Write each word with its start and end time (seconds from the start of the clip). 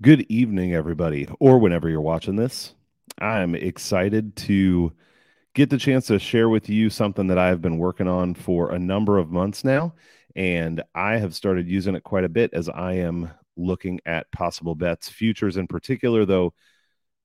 Good 0.00 0.26
evening, 0.28 0.74
everybody, 0.74 1.26
or 1.40 1.58
whenever 1.58 1.88
you're 1.88 2.00
watching 2.00 2.36
this. 2.36 2.72
I'm 3.20 3.56
excited 3.56 4.36
to 4.36 4.92
get 5.54 5.70
the 5.70 5.76
chance 5.76 6.06
to 6.06 6.20
share 6.20 6.48
with 6.48 6.68
you 6.68 6.88
something 6.88 7.26
that 7.26 7.38
I've 7.38 7.60
been 7.60 7.78
working 7.78 8.06
on 8.06 8.34
for 8.34 8.70
a 8.70 8.78
number 8.78 9.18
of 9.18 9.32
months 9.32 9.64
now. 9.64 9.94
And 10.36 10.84
I 10.94 11.16
have 11.16 11.34
started 11.34 11.66
using 11.66 11.96
it 11.96 12.04
quite 12.04 12.22
a 12.22 12.28
bit 12.28 12.54
as 12.54 12.68
I 12.68 12.92
am 12.92 13.32
looking 13.56 13.98
at 14.06 14.30
possible 14.30 14.76
bets, 14.76 15.08
futures 15.08 15.56
in 15.56 15.66
particular, 15.66 16.24
though. 16.24 16.54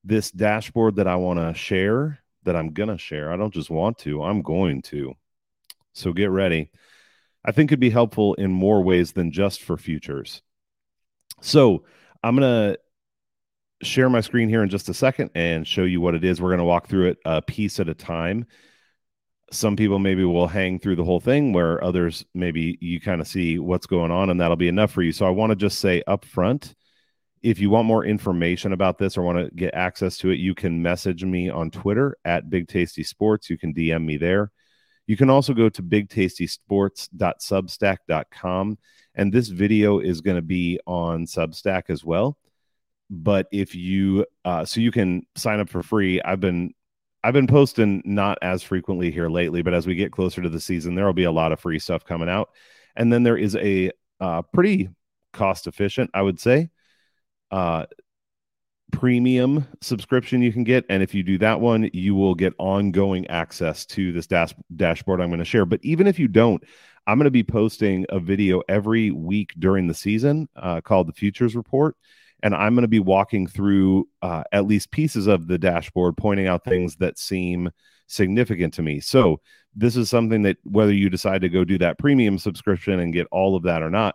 This 0.02 0.32
dashboard 0.32 0.96
that 0.96 1.06
I 1.06 1.14
want 1.14 1.38
to 1.38 1.54
share, 1.54 2.18
that 2.42 2.56
I'm 2.56 2.72
going 2.72 2.88
to 2.88 2.98
share, 2.98 3.32
I 3.32 3.36
don't 3.36 3.54
just 3.54 3.70
want 3.70 3.98
to, 3.98 4.24
I'm 4.24 4.42
going 4.42 4.82
to. 4.82 5.14
So 5.92 6.12
get 6.12 6.30
ready. 6.30 6.72
I 7.44 7.52
think 7.52 7.70
it 7.70 7.74
could 7.74 7.80
be 7.80 7.90
helpful 7.90 8.34
in 8.34 8.50
more 8.50 8.82
ways 8.82 9.12
than 9.12 9.30
just 9.30 9.62
for 9.62 9.76
futures. 9.76 10.42
So, 11.40 11.84
I'm 12.24 12.36
going 12.36 12.72
to 12.72 13.86
share 13.86 14.08
my 14.08 14.22
screen 14.22 14.48
here 14.48 14.62
in 14.62 14.70
just 14.70 14.88
a 14.88 14.94
second 14.94 15.30
and 15.34 15.66
show 15.66 15.84
you 15.84 16.00
what 16.00 16.14
it 16.14 16.24
is. 16.24 16.40
We're 16.40 16.48
going 16.48 16.58
to 16.58 16.64
walk 16.64 16.88
through 16.88 17.08
it 17.08 17.18
a 17.26 17.42
piece 17.42 17.80
at 17.80 17.88
a 17.88 17.94
time. 17.94 18.46
Some 19.52 19.76
people 19.76 19.98
maybe 19.98 20.24
will 20.24 20.48
hang 20.48 20.78
through 20.78 20.96
the 20.96 21.04
whole 21.04 21.20
thing, 21.20 21.52
where 21.52 21.84
others 21.84 22.24
maybe 22.34 22.78
you 22.80 22.98
kind 22.98 23.20
of 23.20 23.28
see 23.28 23.58
what's 23.58 23.86
going 23.86 24.10
on, 24.10 24.30
and 24.30 24.40
that'll 24.40 24.56
be 24.56 24.68
enough 24.68 24.90
for 24.90 25.02
you. 25.02 25.12
So 25.12 25.26
I 25.26 25.30
want 25.30 25.50
to 25.50 25.56
just 25.56 25.80
say 25.80 26.02
up 26.06 26.24
front 26.24 26.74
if 27.44 27.60
you 27.60 27.68
want 27.68 27.86
more 27.86 28.04
information 28.06 28.72
about 28.72 28.96
this 28.96 29.18
or 29.18 29.22
want 29.22 29.36
to 29.36 29.50
get 29.54 29.74
access 29.74 30.16
to 30.16 30.30
it, 30.30 30.38
you 30.38 30.54
can 30.54 30.80
message 30.80 31.26
me 31.26 31.50
on 31.50 31.70
Twitter 31.70 32.16
at 32.24 32.48
Big 32.48 32.68
Tasty 32.68 33.04
Sports. 33.04 33.50
You 33.50 33.58
can 33.58 33.74
DM 33.74 34.02
me 34.02 34.16
there. 34.16 34.50
You 35.06 35.18
can 35.18 35.28
also 35.28 35.52
go 35.52 35.68
to 35.68 35.82
bigtastysports.substack.com 35.82 38.78
and 39.14 39.32
this 39.32 39.48
video 39.48 39.98
is 39.98 40.20
going 40.20 40.36
to 40.36 40.42
be 40.42 40.80
on 40.86 41.26
Substack 41.26 41.84
as 41.88 42.04
well. 42.04 42.36
But 43.10 43.46
if 43.52 43.74
you, 43.74 44.26
uh, 44.44 44.64
so 44.64 44.80
you 44.80 44.90
can 44.90 45.26
sign 45.36 45.60
up 45.60 45.68
for 45.68 45.82
free. 45.82 46.20
I've 46.22 46.40
been, 46.40 46.72
I've 47.22 47.34
been 47.34 47.46
posting 47.46 48.02
not 48.04 48.38
as 48.42 48.62
frequently 48.62 49.10
here 49.10 49.28
lately, 49.28 49.62
but 49.62 49.74
as 49.74 49.86
we 49.86 49.94
get 49.94 50.12
closer 50.12 50.42
to 50.42 50.48
the 50.48 50.60
season, 50.60 50.94
there 50.94 51.06
will 51.06 51.12
be 51.12 51.24
a 51.24 51.32
lot 51.32 51.52
of 51.52 51.60
free 51.60 51.78
stuff 51.78 52.04
coming 52.04 52.28
out. 52.28 52.50
And 52.96 53.12
then 53.12 53.22
there 53.22 53.36
is 53.36 53.56
a 53.56 53.90
uh, 54.20 54.42
pretty 54.42 54.88
cost 55.32 55.66
efficient, 55.66 56.10
I 56.14 56.22
would 56.22 56.40
say, 56.40 56.70
uh, 57.50 57.86
premium 58.92 59.66
subscription 59.80 60.42
you 60.42 60.52
can 60.52 60.64
get. 60.64 60.84
And 60.88 61.02
if 61.02 61.14
you 61.14 61.22
do 61.22 61.38
that 61.38 61.60
one, 61.60 61.90
you 61.92 62.14
will 62.14 62.34
get 62.34 62.54
ongoing 62.58 63.26
access 63.26 63.84
to 63.86 64.12
this 64.12 64.26
dash- 64.26 64.54
dashboard 64.74 65.20
I'm 65.20 65.28
going 65.28 65.38
to 65.40 65.44
share. 65.44 65.66
But 65.66 65.80
even 65.82 66.06
if 66.06 66.18
you 66.18 66.28
don't, 66.28 66.62
I'm 67.06 67.18
going 67.18 67.26
to 67.26 67.30
be 67.30 67.44
posting 67.44 68.06
a 68.08 68.18
video 68.18 68.62
every 68.68 69.10
week 69.10 69.52
during 69.58 69.86
the 69.86 69.94
season 69.94 70.48
uh, 70.56 70.80
called 70.80 71.08
the 71.08 71.12
Futures 71.12 71.54
Report. 71.54 71.96
And 72.42 72.54
I'm 72.54 72.74
going 72.74 72.82
to 72.82 72.88
be 72.88 73.00
walking 73.00 73.46
through 73.46 74.08
uh, 74.20 74.44
at 74.52 74.66
least 74.66 74.90
pieces 74.90 75.26
of 75.26 75.46
the 75.46 75.58
dashboard, 75.58 76.16
pointing 76.16 76.46
out 76.46 76.64
things 76.64 76.96
that 76.96 77.18
seem 77.18 77.70
significant 78.06 78.74
to 78.74 78.82
me. 78.82 79.00
So, 79.00 79.40
this 79.76 79.96
is 79.96 80.08
something 80.08 80.42
that 80.42 80.58
whether 80.62 80.92
you 80.92 81.10
decide 81.10 81.40
to 81.40 81.48
go 81.48 81.64
do 81.64 81.78
that 81.78 81.98
premium 81.98 82.38
subscription 82.38 83.00
and 83.00 83.12
get 83.12 83.26
all 83.32 83.56
of 83.56 83.64
that 83.64 83.82
or 83.82 83.90
not, 83.90 84.14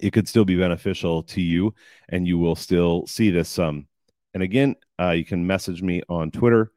it 0.00 0.12
could 0.12 0.26
still 0.26 0.46
be 0.46 0.56
beneficial 0.56 1.22
to 1.24 1.42
you 1.42 1.74
and 2.08 2.26
you 2.26 2.38
will 2.38 2.56
still 2.56 3.06
see 3.06 3.30
this 3.30 3.50
some. 3.50 3.86
And 4.32 4.42
again, 4.42 4.76
uh, 4.98 5.10
you 5.10 5.26
can 5.26 5.46
message 5.46 5.82
me 5.82 6.00
on 6.08 6.30
Twitter 6.30 6.72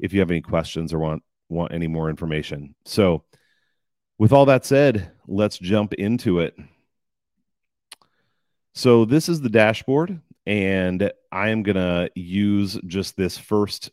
if 0.00 0.12
you 0.12 0.18
have 0.18 0.32
any 0.32 0.40
questions 0.40 0.92
or 0.92 0.98
want 0.98 1.22
want 1.48 1.72
any 1.72 1.86
more 1.86 2.10
information. 2.10 2.74
So, 2.84 3.24
with 4.18 4.32
all 4.32 4.46
that 4.46 4.66
said, 4.66 5.12
let's 5.26 5.58
jump 5.58 5.94
into 5.94 6.40
it. 6.40 6.56
So, 8.74 9.04
this 9.04 9.28
is 9.28 9.40
the 9.40 9.48
dashboard, 9.48 10.20
and 10.46 11.10
I 11.32 11.48
am 11.48 11.62
going 11.62 11.76
to 11.76 12.10
use 12.14 12.78
just 12.86 13.16
this 13.16 13.38
first 13.38 13.90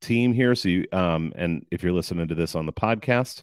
team 0.00 0.32
here. 0.32 0.54
So, 0.54 0.68
you, 0.68 0.86
um, 0.92 1.32
and 1.36 1.66
if 1.70 1.82
you're 1.82 1.92
listening 1.92 2.28
to 2.28 2.34
this 2.34 2.54
on 2.54 2.66
the 2.66 2.72
podcast, 2.72 3.42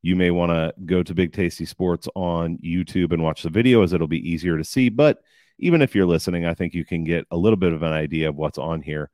you 0.00 0.16
may 0.16 0.30
want 0.30 0.50
to 0.50 0.72
go 0.86 1.02
to 1.02 1.14
Big 1.14 1.32
Tasty 1.32 1.64
Sports 1.64 2.08
on 2.14 2.58
YouTube 2.58 3.12
and 3.12 3.22
watch 3.22 3.42
the 3.42 3.50
video 3.50 3.82
as 3.82 3.92
it'll 3.92 4.06
be 4.06 4.30
easier 4.30 4.56
to 4.56 4.64
see. 4.64 4.88
But 4.88 5.22
even 5.58 5.82
if 5.82 5.94
you're 5.94 6.06
listening, 6.06 6.46
I 6.46 6.54
think 6.54 6.72
you 6.72 6.84
can 6.84 7.04
get 7.04 7.26
a 7.30 7.36
little 7.36 7.56
bit 7.56 7.72
of 7.72 7.82
an 7.82 7.92
idea 7.92 8.28
of 8.28 8.36
what's 8.36 8.58
on 8.58 8.80
here 8.80 9.10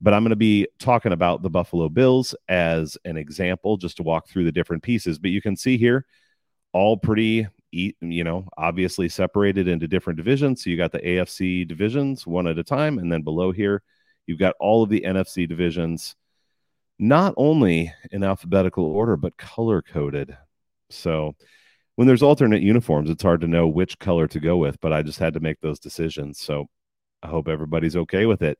but 0.00 0.14
I'm 0.14 0.22
going 0.22 0.30
to 0.30 0.36
be 0.36 0.68
talking 0.78 1.12
about 1.12 1.42
the 1.42 1.50
Buffalo 1.50 1.88
Bills 1.88 2.34
as 2.48 2.96
an 3.04 3.16
example 3.16 3.76
just 3.76 3.96
to 3.96 4.02
walk 4.02 4.28
through 4.28 4.44
the 4.44 4.52
different 4.52 4.82
pieces. 4.82 5.18
But 5.18 5.30
you 5.30 5.42
can 5.42 5.56
see 5.56 5.76
here, 5.76 6.06
all 6.72 6.96
pretty, 6.96 7.48
you 7.72 8.24
know, 8.24 8.46
obviously 8.56 9.08
separated 9.08 9.66
into 9.66 9.88
different 9.88 10.16
divisions. 10.16 10.62
So 10.62 10.70
you 10.70 10.76
got 10.76 10.92
the 10.92 11.00
AFC 11.00 11.66
divisions 11.66 12.26
one 12.26 12.46
at 12.46 12.58
a 12.58 12.64
time. 12.64 12.98
And 12.98 13.10
then 13.10 13.22
below 13.22 13.50
here, 13.50 13.82
you've 14.26 14.38
got 14.38 14.54
all 14.60 14.84
of 14.84 14.90
the 14.90 15.00
NFC 15.00 15.48
divisions, 15.48 16.14
not 17.00 17.34
only 17.36 17.92
in 18.12 18.22
alphabetical 18.22 18.84
order, 18.84 19.16
but 19.16 19.36
color 19.36 19.82
coded. 19.82 20.36
So 20.90 21.34
when 21.96 22.06
there's 22.06 22.22
alternate 22.22 22.62
uniforms, 22.62 23.10
it's 23.10 23.22
hard 23.24 23.40
to 23.40 23.48
know 23.48 23.66
which 23.66 23.98
color 23.98 24.28
to 24.28 24.38
go 24.38 24.58
with, 24.58 24.80
but 24.80 24.92
I 24.92 25.02
just 25.02 25.18
had 25.18 25.34
to 25.34 25.40
make 25.40 25.60
those 25.60 25.80
decisions. 25.80 26.38
So 26.38 26.66
I 27.20 27.26
hope 27.26 27.48
everybody's 27.48 27.96
okay 27.96 28.26
with 28.26 28.42
it 28.42 28.58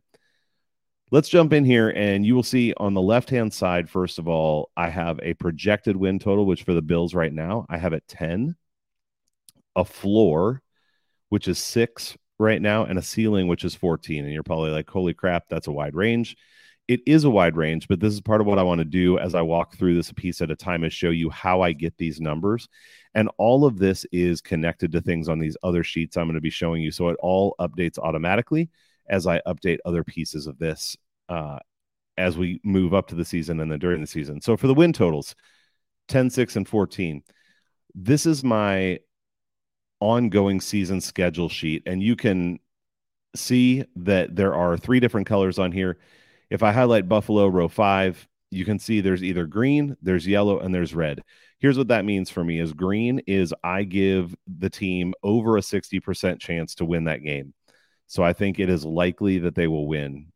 let's 1.10 1.28
jump 1.28 1.52
in 1.52 1.64
here 1.64 1.90
and 1.90 2.26
you 2.26 2.34
will 2.34 2.42
see 2.42 2.74
on 2.76 2.92
the 2.94 3.00
left 3.00 3.30
hand 3.30 3.52
side 3.52 3.88
first 3.88 4.18
of 4.18 4.28
all 4.28 4.70
i 4.76 4.88
have 4.88 5.18
a 5.22 5.34
projected 5.34 5.96
win 5.96 6.18
total 6.18 6.44
which 6.44 6.62
for 6.62 6.74
the 6.74 6.82
bills 6.82 7.14
right 7.14 7.32
now 7.32 7.64
i 7.68 7.78
have 7.78 7.92
at 7.92 8.06
10 8.08 8.54
a 9.76 9.84
floor 9.84 10.62
which 11.28 11.48
is 11.48 11.58
6 11.58 12.16
right 12.38 12.60
now 12.60 12.84
and 12.84 12.98
a 12.98 13.02
ceiling 13.02 13.48
which 13.48 13.64
is 13.64 13.74
14 13.74 14.24
and 14.24 14.32
you're 14.32 14.42
probably 14.42 14.70
like 14.70 14.88
holy 14.88 15.14
crap 15.14 15.44
that's 15.48 15.66
a 15.66 15.72
wide 15.72 15.94
range. 15.94 16.36
It 16.86 17.00
is 17.06 17.24
a 17.24 17.30
wide 17.30 17.56
range 17.56 17.86
but 17.86 18.00
this 18.00 18.14
is 18.14 18.20
part 18.20 18.40
of 18.40 18.46
what 18.46 18.58
i 18.58 18.62
want 18.62 18.78
to 18.78 18.84
do 18.84 19.18
as 19.18 19.34
i 19.34 19.42
walk 19.42 19.76
through 19.76 19.94
this 19.94 20.12
piece 20.12 20.40
at 20.40 20.50
a 20.50 20.56
time 20.56 20.84
is 20.84 20.92
show 20.92 21.10
you 21.10 21.28
how 21.28 21.60
i 21.60 21.72
get 21.72 21.96
these 21.98 22.20
numbers 22.20 22.68
and 23.14 23.28
all 23.36 23.66
of 23.66 23.78
this 23.78 24.06
is 24.10 24.40
connected 24.40 24.92
to 24.92 25.00
things 25.02 25.28
on 25.28 25.38
these 25.38 25.56
other 25.62 25.84
sheets 25.84 26.16
i'm 26.16 26.26
going 26.26 26.34
to 26.34 26.40
be 26.40 26.48
showing 26.48 26.80
you 26.80 26.90
so 26.90 27.08
it 27.08 27.18
all 27.20 27.54
updates 27.60 27.98
automatically 27.98 28.70
as 29.08 29.26
I 29.26 29.40
update 29.46 29.78
other 29.84 30.04
pieces 30.04 30.46
of 30.46 30.58
this 30.58 30.96
uh, 31.28 31.58
as 32.16 32.36
we 32.36 32.60
move 32.64 32.94
up 32.94 33.08
to 33.08 33.14
the 33.14 33.24
season 33.24 33.60
and 33.60 33.70
then 33.70 33.78
during 33.78 34.00
the 34.00 34.06
season. 34.06 34.40
So 34.40 34.56
for 34.56 34.66
the 34.66 34.74
win 34.74 34.92
totals 34.92 35.34
10, 36.08 36.30
6, 36.30 36.56
and 36.56 36.68
14, 36.68 37.22
this 37.94 38.26
is 38.26 38.42
my 38.42 38.98
ongoing 40.00 40.60
season 40.60 41.00
schedule 41.00 41.48
sheet. 41.48 41.82
And 41.86 42.02
you 42.02 42.16
can 42.16 42.58
see 43.34 43.84
that 43.96 44.34
there 44.34 44.54
are 44.54 44.76
three 44.76 45.00
different 45.00 45.26
colors 45.26 45.58
on 45.58 45.72
here. 45.72 45.98
If 46.50 46.62
I 46.62 46.72
highlight 46.72 47.08
Buffalo 47.08 47.46
row 47.46 47.68
five, 47.68 48.26
you 48.50 48.64
can 48.64 48.78
see 48.78 49.00
there's 49.00 49.22
either 49.22 49.46
green, 49.46 49.96
there's 50.00 50.26
yellow, 50.26 50.58
and 50.60 50.74
there's 50.74 50.94
red. 50.94 51.22
Here's 51.58 51.76
what 51.76 51.88
that 51.88 52.04
means 52.04 52.30
for 52.30 52.42
me 52.42 52.60
is 52.60 52.72
green 52.72 53.20
is 53.26 53.52
I 53.62 53.84
give 53.84 54.34
the 54.46 54.70
team 54.70 55.12
over 55.22 55.56
a 55.56 55.60
60% 55.60 56.40
chance 56.40 56.76
to 56.76 56.84
win 56.84 57.04
that 57.04 57.22
game. 57.22 57.52
So 58.08 58.22
I 58.22 58.32
think 58.32 58.58
it 58.58 58.68
is 58.68 58.84
likely 58.84 59.38
that 59.40 59.54
they 59.54 59.68
will 59.68 59.86
win. 59.86 60.32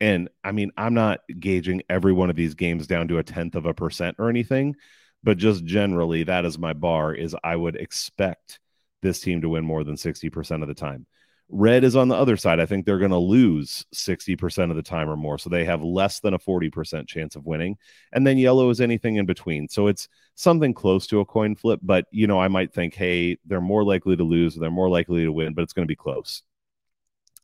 And 0.00 0.30
I 0.42 0.52
mean, 0.52 0.72
I'm 0.76 0.94
not 0.94 1.20
gauging 1.38 1.82
every 1.90 2.12
one 2.12 2.30
of 2.30 2.36
these 2.36 2.54
games 2.54 2.86
down 2.86 3.08
to 3.08 3.18
a 3.18 3.22
tenth 3.22 3.54
of 3.54 3.66
a 3.66 3.74
percent 3.74 4.16
or 4.18 4.30
anything, 4.30 4.76
but 5.22 5.36
just 5.36 5.64
generally, 5.64 6.22
that 6.24 6.46
is 6.46 6.58
my 6.58 6.72
bar. 6.72 7.12
Is 7.12 7.36
I 7.44 7.54
would 7.54 7.76
expect 7.76 8.60
this 9.02 9.20
team 9.20 9.42
to 9.42 9.48
win 9.50 9.64
more 9.64 9.84
than 9.84 9.96
60% 9.96 10.62
of 10.62 10.68
the 10.68 10.74
time. 10.74 11.06
Red 11.52 11.82
is 11.82 11.96
on 11.96 12.08
the 12.08 12.14
other 12.14 12.36
side. 12.36 12.60
I 12.60 12.66
think 12.66 12.86
they're 12.86 12.98
going 12.98 13.10
to 13.10 13.18
lose 13.18 13.84
60% 13.92 14.70
of 14.70 14.76
the 14.76 14.82
time 14.82 15.10
or 15.10 15.16
more. 15.16 15.36
So 15.36 15.50
they 15.50 15.64
have 15.64 15.82
less 15.82 16.20
than 16.20 16.32
a 16.32 16.38
40% 16.38 17.08
chance 17.08 17.34
of 17.34 17.44
winning. 17.44 17.76
And 18.12 18.24
then 18.24 18.38
yellow 18.38 18.70
is 18.70 18.80
anything 18.80 19.16
in 19.16 19.26
between. 19.26 19.68
So 19.68 19.88
it's 19.88 20.06
something 20.36 20.72
close 20.72 21.08
to 21.08 21.18
a 21.18 21.24
coin 21.24 21.56
flip. 21.56 21.80
But, 21.82 22.04
you 22.12 22.28
know, 22.28 22.40
I 22.40 22.46
might 22.46 22.72
think, 22.72 22.94
hey, 22.94 23.38
they're 23.44 23.60
more 23.60 23.82
likely 23.82 24.16
to 24.16 24.22
lose, 24.22 24.54
they're 24.54 24.70
more 24.70 24.88
likely 24.88 25.24
to 25.24 25.32
win, 25.32 25.54
but 25.54 25.62
it's 25.62 25.72
going 25.72 25.86
to 25.86 25.90
be 25.90 25.96
close. 25.96 26.42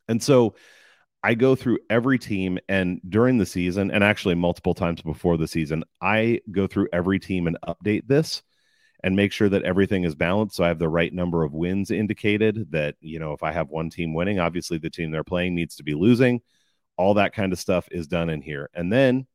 And 0.07 0.21
so 0.21 0.55
I 1.23 1.33
go 1.33 1.55
through 1.55 1.79
every 1.89 2.19
team 2.19 2.59
and 2.69 3.01
during 3.07 3.37
the 3.37 3.45
season, 3.45 3.91
and 3.91 4.03
actually 4.03 4.35
multiple 4.35 4.73
times 4.73 5.01
before 5.01 5.37
the 5.37 5.47
season, 5.47 5.83
I 6.01 6.41
go 6.51 6.67
through 6.67 6.89
every 6.93 7.19
team 7.19 7.47
and 7.47 7.57
update 7.67 8.07
this 8.07 8.43
and 9.03 9.15
make 9.15 9.31
sure 9.31 9.49
that 9.49 9.63
everything 9.63 10.03
is 10.03 10.15
balanced. 10.15 10.55
So 10.55 10.63
I 10.63 10.69
have 10.69 10.79
the 10.79 10.89
right 10.89 11.13
number 11.13 11.43
of 11.43 11.53
wins 11.53 11.91
indicated 11.91 12.71
that, 12.71 12.95
you 12.99 13.19
know, 13.19 13.33
if 13.33 13.43
I 13.43 13.51
have 13.51 13.69
one 13.69 13.89
team 13.89 14.13
winning, 14.13 14.39
obviously 14.39 14.77
the 14.77 14.89
team 14.89 15.11
they're 15.11 15.23
playing 15.23 15.55
needs 15.55 15.75
to 15.75 15.83
be 15.83 15.93
losing. 15.93 16.41
All 16.97 17.15
that 17.15 17.33
kind 17.33 17.53
of 17.53 17.59
stuff 17.59 17.87
is 17.91 18.07
done 18.07 18.29
in 18.29 18.41
here. 18.41 18.69
And 18.73 18.91
then 18.91 19.27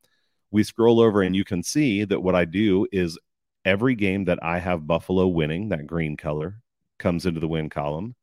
we 0.50 0.64
scroll 0.64 1.00
over 1.00 1.22
and 1.22 1.34
you 1.36 1.44
can 1.44 1.62
see 1.62 2.04
that 2.04 2.20
what 2.20 2.34
I 2.34 2.44
do 2.44 2.86
is 2.90 3.19
every 3.64 3.94
game 3.94 4.24
that 4.24 4.40
I 4.42 4.58
have 4.58 4.86
Buffalo 4.86 5.28
winning, 5.28 5.69
that 5.69 5.86
green 5.86 6.16
color 6.16 6.60
comes 6.98 7.24
into 7.24 7.40
the 7.40 7.48
win 7.48 7.70
column. 7.70 8.14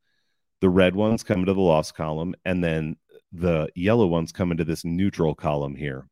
The 0.61 0.69
red 0.69 0.95
ones 0.95 1.23
come 1.23 1.39
into 1.39 1.53
the 1.53 1.61
loss 1.61 1.91
column, 1.91 2.35
and 2.45 2.63
then 2.63 2.97
the 3.31 3.69
yellow 3.75 4.07
ones 4.07 4.31
come 4.31 4.51
into 4.51 4.65
this 4.65 4.83
neutral 4.83 5.35
column 5.35 5.75
here. 5.75 6.07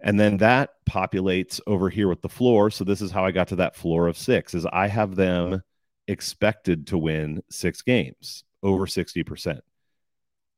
And 0.00 0.20
then 0.20 0.36
that 0.38 0.70
populates 0.88 1.60
over 1.66 1.88
here 1.88 2.08
with 2.08 2.22
the 2.22 2.28
floor. 2.28 2.70
So 2.70 2.84
this 2.84 3.00
is 3.00 3.10
how 3.10 3.24
I 3.24 3.30
got 3.30 3.48
to 3.48 3.56
that 3.56 3.76
floor 3.76 4.08
of 4.08 4.18
six 4.18 4.54
is 4.54 4.66
I 4.66 4.88
have 4.88 5.16
them 5.16 5.62
expected 6.06 6.86
to 6.88 6.98
win 6.98 7.42
six 7.50 7.82
games 7.82 8.44
over 8.62 8.86
60%. 8.86 9.60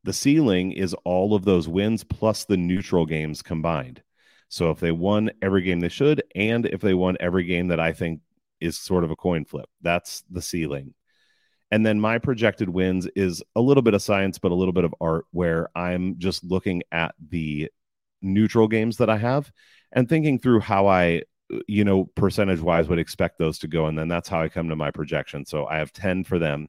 The 0.04 0.12
ceiling 0.12 0.72
is 0.72 0.94
all 1.04 1.34
of 1.34 1.44
those 1.44 1.68
wins 1.68 2.04
plus 2.04 2.44
the 2.44 2.56
neutral 2.56 3.06
games 3.06 3.42
combined. 3.42 4.02
So 4.48 4.70
if 4.70 4.80
they 4.80 4.92
won 4.92 5.30
every 5.42 5.62
game 5.62 5.80
they 5.80 5.88
should, 5.88 6.22
and 6.34 6.66
if 6.66 6.80
they 6.80 6.94
won 6.94 7.16
every 7.20 7.44
game 7.44 7.68
that 7.68 7.80
I 7.80 7.92
think 7.92 8.20
is 8.60 8.78
sort 8.78 9.04
of 9.04 9.10
a 9.10 9.16
coin 9.16 9.44
flip, 9.44 9.68
that's 9.82 10.24
the 10.30 10.42
ceiling. 10.42 10.94
And 11.70 11.84
then 11.84 12.00
my 12.00 12.18
projected 12.18 12.68
wins 12.68 13.06
is 13.14 13.42
a 13.54 13.60
little 13.60 13.82
bit 13.82 13.94
of 13.94 14.02
science, 14.02 14.38
but 14.38 14.52
a 14.52 14.54
little 14.54 14.72
bit 14.72 14.84
of 14.84 14.94
art 15.00 15.26
where 15.32 15.68
I'm 15.74 16.18
just 16.18 16.44
looking 16.44 16.82
at 16.90 17.14
the 17.28 17.70
neutral 18.22 18.68
games 18.68 18.96
that 18.98 19.10
I 19.10 19.18
have 19.18 19.50
and 19.92 20.08
thinking 20.08 20.38
through 20.38 20.60
how 20.60 20.86
I, 20.86 21.22
you 21.66 21.84
know, 21.84 22.04
percentage 22.14 22.60
wise 22.60 22.88
would 22.88 22.98
expect 22.98 23.38
those 23.38 23.58
to 23.60 23.68
go. 23.68 23.86
And 23.86 23.98
then 23.98 24.08
that's 24.08 24.28
how 24.28 24.40
I 24.40 24.48
come 24.48 24.70
to 24.70 24.76
my 24.76 24.90
projection. 24.90 25.44
So 25.44 25.66
I 25.66 25.78
have 25.78 25.92
10 25.92 26.24
for 26.24 26.38
them, 26.38 26.68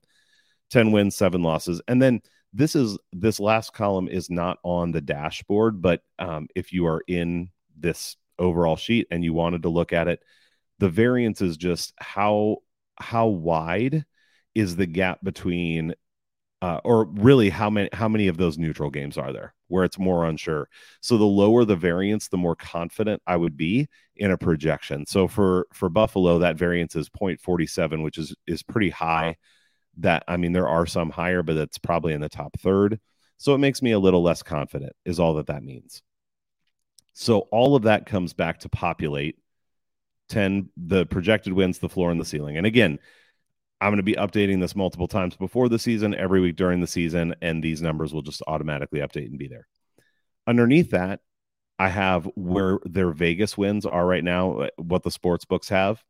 10 0.71 0.91
wins, 0.91 1.15
seven 1.15 1.43
losses. 1.43 1.81
And 1.87 2.01
then 2.01 2.21
this 2.53 2.75
is 2.75 2.97
this 3.13 3.39
last 3.39 3.73
column 3.73 4.07
is 4.07 4.29
not 4.29 4.59
on 4.63 4.91
the 4.91 5.01
dashboard, 5.01 5.81
but 5.81 6.01
um, 6.17 6.47
if 6.55 6.73
you 6.73 6.87
are 6.87 7.03
in 7.07 7.49
this 7.77 8.17
overall 8.37 8.75
sheet 8.75 9.07
and 9.11 9.23
you 9.23 9.33
wanted 9.33 9.63
to 9.63 9.69
look 9.69 9.93
at 9.93 10.07
it, 10.07 10.21
the 10.79 10.89
variance 10.89 11.41
is 11.41 11.57
just 11.57 11.93
how 11.97 12.57
how 12.97 13.27
wide 13.27 14.05
is 14.55 14.75
the 14.75 14.85
gap 14.85 15.19
between 15.23 15.93
uh, 16.61 16.81
or 16.83 17.05
really 17.05 17.49
how 17.49 17.69
many 17.69 17.89
how 17.93 18.09
many 18.09 18.27
of 18.27 18.37
those 18.37 18.57
neutral 18.57 18.89
games 18.89 19.17
are 19.17 19.31
there 19.31 19.53
where 19.69 19.85
it's 19.85 19.97
more 19.97 20.25
unsure? 20.25 20.67
So 21.01 21.17
the 21.17 21.23
lower 21.23 21.63
the 21.63 21.75
variance 21.75 22.27
the 22.27 22.37
more 22.37 22.55
confident 22.55 23.21
i 23.25 23.35
would 23.37 23.55
be 23.55 23.87
in 24.17 24.31
a 24.31 24.37
projection. 24.37 25.05
So 25.05 25.27
for 25.27 25.67
for 25.73 25.89
buffalo 25.89 26.39
that 26.39 26.57
variance 26.57 26.95
is 26.95 27.09
0.47 27.09 28.03
which 28.03 28.17
is 28.17 28.35
is 28.45 28.63
pretty 28.63 28.89
high. 28.89 29.37
That 29.97 30.23
i 30.27 30.37
mean 30.37 30.51
there 30.51 30.67
are 30.67 30.85
some 30.85 31.09
higher 31.09 31.43
but 31.43 31.53
that's 31.55 31.77
probably 31.77 32.13
in 32.13 32.21
the 32.21 32.29
top 32.29 32.59
third. 32.59 32.99
So 33.37 33.55
it 33.55 33.59
makes 33.59 33.81
me 33.81 33.91
a 33.91 33.99
little 33.99 34.21
less 34.21 34.43
confident 34.43 34.93
is 35.05 35.19
all 35.19 35.35
that 35.35 35.47
that 35.47 35.63
means. 35.63 36.01
So 37.13 37.39
all 37.51 37.75
of 37.75 37.83
that 37.83 38.05
comes 38.05 38.33
back 38.33 38.59
to 38.59 38.69
populate 38.69 39.37
10 40.27 40.69
the 40.75 41.05
projected 41.05 41.53
wins 41.53 41.79
the 41.79 41.89
floor 41.89 42.11
and 42.11 42.19
the 42.19 42.25
ceiling. 42.25 42.57
And 42.57 42.65
again 42.65 42.99
I'm 43.81 43.91
going 43.91 43.97
to 43.97 44.03
be 44.03 44.13
updating 44.13 44.59
this 44.59 44.75
multiple 44.75 45.07
times 45.07 45.35
before 45.35 45.69
the 45.69 45.79
season, 45.79 46.13
every 46.13 46.41
week 46.41 46.55
during 46.55 46.81
the 46.81 46.87
season, 46.87 47.35
and 47.41 47.63
these 47.63 47.81
numbers 47.81 48.13
will 48.13 48.21
just 48.21 48.41
automatically 48.45 48.99
update 48.99 49.27
and 49.27 49.39
be 49.39 49.47
there. 49.47 49.67
Underneath 50.47 50.91
that, 50.91 51.21
I 51.77 51.87
have 51.87 52.29
where 52.35 52.79
their 52.83 53.11
Vegas 53.11 53.57
wins 53.57 53.85
are 53.85 54.05
right 54.05 54.23
now, 54.23 54.67
what 54.77 55.03
the 55.03 55.11
sports 55.11 55.45
books 55.45 55.69
have. 55.69 56.03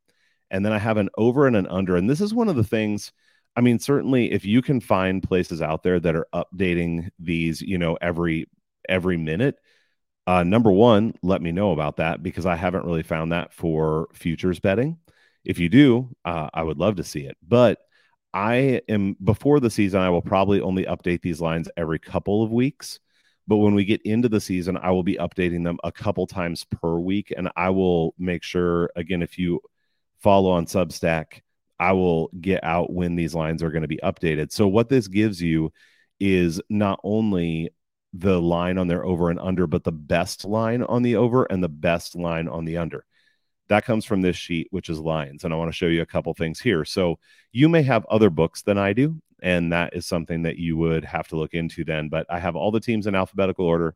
And 0.49 0.65
then 0.65 0.73
I 0.73 0.79
have 0.79 0.97
an 0.97 1.09
over 1.15 1.45
and 1.45 1.55
an 1.55 1.67
under. 1.67 1.95
And 1.95 2.09
this 2.09 2.21
is 2.21 2.33
one 2.33 2.49
of 2.49 2.55
the 2.55 2.63
things, 2.63 3.11
I 3.55 3.61
mean, 3.61 3.77
certainly 3.77 4.31
if 4.31 4.45
you 4.45 4.63
can 4.63 4.79
find 4.79 5.21
places 5.21 5.61
out 5.61 5.83
there 5.83 5.99
that 5.99 6.15
are 6.15 6.27
updating 6.33 7.09
these, 7.19 7.61
you 7.61 7.77
know, 7.77 7.97
every 8.01 8.49
every 8.87 9.17
minute, 9.17 9.57
uh, 10.25 10.43
number 10.43 10.71
one, 10.71 11.13
let 11.21 11.41
me 11.41 11.51
know 11.51 11.71
about 11.71 11.97
that 11.97 12.23
because 12.23 12.47
I 12.47 12.55
haven't 12.55 12.85
really 12.85 13.03
found 13.03 13.31
that 13.31 13.53
for 13.53 14.07
futures 14.13 14.59
betting. 14.59 14.97
If 15.45 15.59
you 15.59 15.69
do, 15.69 16.09
uh, 16.25 16.49
I 16.53 16.63
would 16.63 16.77
love 16.77 16.97
to 16.97 17.03
see 17.03 17.21
it. 17.21 17.37
But 17.47 17.79
I 18.33 18.81
am 18.87 19.15
before 19.23 19.59
the 19.59 19.69
season, 19.69 20.01
I 20.01 20.09
will 20.09 20.21
probably 20.21 20.61
only 20.61 20.85
update 20.85 21.21
these 21.21 21.41
lines 21.41 21.69
every 21.77 21.99
couple 21.99 22.43
of 22.43 22.51
weeks. 22.51 22.99
But 23.47 23.57
when 23.57 23.73
we 23.73 23.83
get 23.83 24.03
into 24.03 24.29
the 24.29 24.39
season, 24.39 24.77
I 24.77 24.91
will 24.91 25.03
be 25.03 25.15
updating 25.15 25.63
them 25.63 25.79
a 25.83 25.91
couple 25.91 26.27
times 26.27 26.65
per 26.65 26.99
week. 26.99 27.33
And 27.35 27.49
I 27.55 27.71
will 27.71 28.13
make 28.19 28.43
sure, 28.43 28.91
again, 28.95 29.23
if 29.23 29.39
you 29.39 29.61
follow 30.19 30.51
on 30.51 30.67
Substack, 30.67 31.41
I 31.79 31.93
will 31.93 32.29
get 32.39 32.63
out 32.63 32.93
when 32.93 33.15
these 33.15 33.33
lines 33.33 33.63
are 33.63 33.71
going 33.71 33.81
to 33.81 33.87
be 33.87 33.99
updated. 34.03 34.51
So, 34.51 34.67
what 34.67 34.89
this 34.89 35.07
gives 35.07 35.41
you 35.41 35.71
is 36.19 36.61
not 36.69 36.99
only 37.03 37.71
the 38.13 38.39
line 38.39 38.77
on 38.77 38.87
their 38.87 39.05
over 39.05 39.29
and 39.29 39.39
under, 39.39 39.65
but 39.65 39.83
the 39.83 39.91
best 39.91 40.45
line 40.45 40.83
on 40.83 41.01
the 41.01 41.15
over 41.15 41.45
and 41.45 41.63
the 41.63 41.69
best 41.69 42.15
line 42.15 42.47
on 42.47 42.65
the 42.65 42.77
under. 42.77 43.05
That 43.69 43.85
comes 43.85 44.03
from 44.03 44.21
this 44.21 44.35
sheet, 44.35 44.67
which 44.71 44.89
is 44.89 44.99
lines. 44.99 45.43
And 45.43 45.53
I 45.53 45.57
want 45.57 45.69
to 45.69 45.75
show 45.75 45.85
you 45.85 46.01
a 46.01 46.07
couple 46.07 46.33
things 46.33 46.59
here. 46.59 46.83
So 46.83 47.19
you 47.51 47.69
may 47.69 47.83
have 47.83 48.05
other 48.07 48.29
books 48.29 48.63
than 48.63 48.77
I 48.77 48.93
do, 48.93 49.21
and 49.41 49.71
that 49.71 49.95
is 49.95 50.05
something 50.05 50.43
that 50.43 50.57
you 50.57 50.75
would 50.77 51.05
have 51.05 51.27
to 51.29 51.37
look 51.37 51.53
into 51.53 51.83
then. 51.83 52.09
But 52.09 52.25
I 52.29 52.39
have 52.39 52.55
all 52.55 52.71
the 52.71 52.79
teams 52.79 53.07
in 53.07 53.15
alphabetical 53.15 53.65
order. 53.65 53.95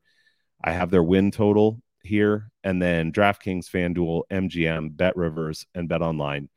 I 0.64 0.72
have 0.72 0.92
their 0.92 1.04
win 1.04 1.32
total 1.32 1.82
here, 2.04 2.52
and 2.64 2.82
then 2.82 3.12
DraftKings, 3.12 3.70
FanDuel, 3.70 4.24
MGM, 4.32 4.96
Bet 4.96 5.16
Rivers, 5.16 5.66
and 5.74 5.90
Bet 5.90 6.02
Online. 6.02 6.50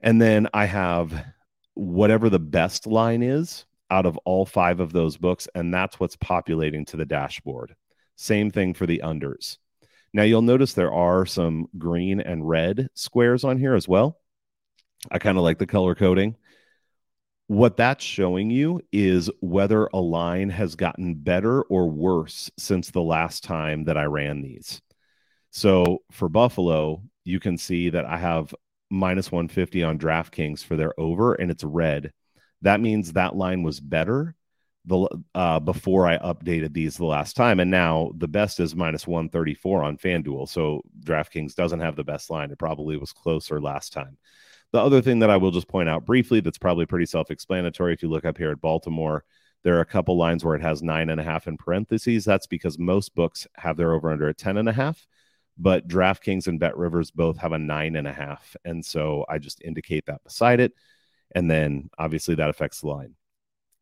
And 0.00 0.20
then 0.20 0.48
I 0.52 0.66
have 0.66 1.24
whatever 1.74 2.28
the 2.28 2.38
best 2.38 2.86
line 2.86 3.22
is 3.22 3.64
out 3.90 4.06
of 4.06 4.18
all 4.24 4.44
five 4.44 4.80
of 4.80 4.92
those 4.92 5.16
books, 5.16 5.48
and 5.54 5.72
that's 5.72 5.98
what's 5.98 6.16
populating 6.16 6.84
to 6.86 6.96
the 6.96 7.04
dashboard. 7.04 7.74
Same 8.16 8.50
thing 8.50 8.74
for 8.74 8.86
the 8.86 9.00
unders. 9.04 9.58
Now 10.12 10.22
you'll 10.22 10.42
notice 10.42 10.72
there 10.72 10.92
are 10.92 11.24
some 11.24 11.68
green 11.78 12.20
and 12.20 12.46
red 12.46 12.88
squares 12.94 13.44
on 13.44 13.58
here 13.58 13.74
as 13.74 13.88
well. 13.88 14.18
I 15.10 15.18
kind 15.18 15.38
of 15.38 15.44
like 15.44 15.58
the 15.58 15.66
color 15.66 15.94
coding. 15.94 16.36
What 17.46 17.76
that's 17.76 18.04
showing 18.04 18.50
you 18.50 18.80
is 18.92 19.30
whether 19.40 19.88
a 19.92 20.00
line 20.00 20.50
has 20.50 20.74
gotten 20.74 21.14
better 21.14 21.62
or 21.62 21.90
worse 21.90 22.50
since 22.58 22.90
the 22.90 23.02
last 23.02 23.44
time 23.44 23.84
that 23.84 23.98
I 23.98 24.04
ran 24.04 24.42
these. 24.42 24.80
So 25.50 25.98
for 26.10 26.28
Buffalo, 26.28 27.02
you 27.24 27.40
can 27.40 27.58
see 27.58 27.90
that 27.90 28.04
I 28.06 28.16
have 28.18 28.54
minus 28.90 29.32
150 29.32 29.82
on 29.82 29.98
DraftKings 29.98 30.64
for 30.64 30.76
their 30.76 30.98
over, 30.98 31.34
and 31.34 31.50
it's 31.50 31.64
red. 31.64 32.12
That 32.62 32.80
means 32.80 33.12
that 33.12 33.36
line 33.36 33.62
was 33.62 33.80
better 33.80 34.34
the 34.84 35.08
uh, 35.34 35.60
before 35.60 36.06
I 36.06 36.18
updated 36.18 36.72
these 36.72 36.96
the 36.96 37.04
last 37.04 37.36
time, 37.36 37.60
and 37.60 37.70
now 37.70 38.10
the 38.16 38.28
best 38.28 38.58
is 38.58 38.74
minus 38.74 39.06
one 39.06 39.28
thirty 39.28 39.54
four 39.54 39.82
on 39.82 39.96
FanDuel. 39.96 40.48
So 40.48 40.82
DraftKings 41.04 41.54
doesn't 41.54 41.80
have 41.80 41.96
the 41.96 42.04
best 42.04 42.30
line. 42.30 42.50
It 42.50 42.58
probably 42.58 42.96
was 42.96 43.12
closer 43.12 43.60
last 43.60 43.92
time. 43.92 44.18
The 44.72 44.80
other 44.80 45.00
thing 45.00 45.20
that 45.20 45.30
I 45.30 45.36
will 45.36 45.50
just 45.50 45.68
point 45.68 45.88
out 45.88 46.04
briefly, 46.04 46.40
that's 46.40 46.58
probably 46.58 46.86
pretty 46.86 47.06
self 47.06 47.30
explanatory. 47.30 47.92
If 47.92 48.02
you 48.02 48.08
look 48.08 48.24
up 48.24 48.38
here 48.38 48.50
at 48.50 48.60
Baltimore, 48.60 49.24
there 49.62 49.76
are 49.76 49.82
a 49.82 49.86
couple 49.86 50.16
lines 50.16 50.44
where 50.44 50.56
it 50.56 50.62
has 50.62 50.82
nine 50.82 51.10
and 51.10 51.20
a 51.20 51.24
half 51.24 51.46
in 51.46 51.56
parentheses. 51.56 52.24
That's 52.24 52.48
because 52.48 52.78
most 52.78 53.14
books 53.14 53.46
have 53.54 53.76
their 53.76 53.92
over 53.92 54.10
under 54.10 54.28
at 54.28 54.38
ten 54.38 54.56
and 54.56 54.68
a 54.68 54.72
half, 54.72 55.06
but 55.58 55.86
DraftKings 55.86 56.48
and 56.48 56.58
Bet 56.58 56.76
Rivers 56.76 57.12
both 57.12 57.36
have 57.38 57.52
a 57.52 57.58
nine 57.58 57.94
and 57.94 58.08
a 58.08 58.12
half, 58.12 58.56
and 58.64 58.84
so 58.84 59.24
I 59.28 59.38
just 59.38 59.62
indicate 59.62 60.06
that 60.06 60.24
beside 60.24 60.58
it, 60.58 60.72
and 61.36 61.48
then 61.48 61.88
obviously 61.98 62.34
that 62.34 62.50
affects 62.50 62.80
the 62.80 62.88
line 62.88 63.14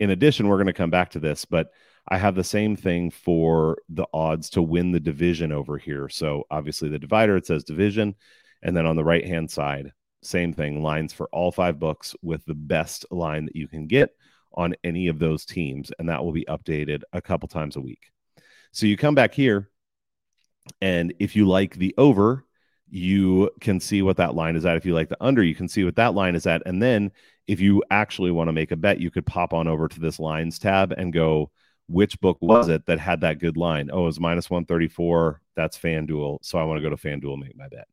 in 0.01 0.11
addition, 0.11 0.49
we're 0.49 0.57
going 0.57 0.67
to 0.67 0.73
come 0.73 0.91
back 0.91 1.11
to 1.11 1.21
this, 1.21 1.45
but 1.45 1.71
I 2.09 2.19
have 2.19 2.35
the 2.35 2.43
same 2.43 2.75
thing 2.75 3.11
for 3.11 3.79
the 3.91 4.07
odds 4.13 4.51
to 4.51 4.63
win 4.63 4.91
the 4.91 4.99
division 4.99 5.53
over 5.53 5.79
here. 5.79 6.09
So 6.09 6.45
obviously 6.51 6.89
the 6.89 6.99
divider, 6.99 7.37
it 7.37 7.47
says 7.47 7.63
division. 7.63 8.17
And 8.63 8.77
then 8.77 8.87
on 8.87 8.97
the 8.97 9.05
right 9.05 9.25
hand 9.25 9.51
side, 9.51 9.93
same 10.23 10.53
thing, 10.53 10.83
lines 10.83 11.13
for 11.13 11.29
all 11.33 11.53
five 11.53 11.79
books 11.79 12.15
with 12.23 12.45
the 12.47 12.55
best 12.55 13.07
line 13.11 13.45
that 13.45 13.57
you 13.57 13.69
can 13.69 13.87
get 13.87 14.11
on 14.55 14.75
any 14.83 15.09
of 15.09 15.19
those 15.19 15.45
teams. 15.45 15.93
And 15.99 16.09
that 16.09 16.25
will 16.25 16.33
be 16.33 16.47
updated 16.47 17.03
a 17.13 17.21
couple 17.23 17.49
times 17.49 17.77
a 17.77 17.81
week. 17.81 18.11
So 18.73 18.87
you 18.87 18.97
come 18.97 19.15
back 19.15 19.35
here, 19.35 19.71
and 20.81 21.13
if 21.19 21.37
you 21.37 21.47
like 21.47 21.75
the 21.75 21.95
over, 21.99 22.45
you 22.91 23.51
can 23.61 23.81
see 23.81 24.03
what 24.03 24.17
that 24.17 24.35
line 24.35 24.57
is 24.57 24.67
at. 24.67 24.77
If 24.77 24.85
you 24.85 24.95
like 24.95 25.09
the 25.09 25.17
under, 25.21 25.43
you 25.43 25.55
can 25.55 25.69
see 25.69 25.85
what 25.85 25.97
that 25.97 26.15
line 26.15 26.35
is 26.35 26.47
at. 26.47 26.63
And 26.67 26.83
then 26.83 27.13
if 27.47 27.61
you 27.61 27.83
actually 27.91 28.31
want 28.31 28.49
to 28.49 28.53
make 28.53 28.73
a 28.73 28.77
bet, 28.77 29.01
you 29.01 29.11
could 29.11 29.27
pop 29.27 29.53
on 29.53 29.69
over 29.69 29.89
to 29.89 30.01
this 30.01 30.19
lines 30.19 30.59
tab 30.59 30.93
and 30.93 31.13
go, 31.13 31.51
which 31.89 32.21
book 32.21 32.39
was 32.41 32.69
it 32.69 32.87
that 32.87 33.01
had 33.01 33.23
that 33.23 33.39
good 33.39 33.57
line? 33.57 33.91
Oh, 33.93 34.03
it 34.03 34.07
was 34.07 34.21
minus 34.21 34.51
134. 34.51 35.41
That's 35.57 35.79
FanDuel. 35.79 36.39
So 36.43 36.59
I 36.59 36.65
want 36.65 36.79
to 36.79 36.83
go 36.83 36.95
to 36.95 36.97
FanDuel 36.97 37.35
and 37.35 37.43
make 37.43 37.57
my 37.57 37.69
bet. 37.69 37.89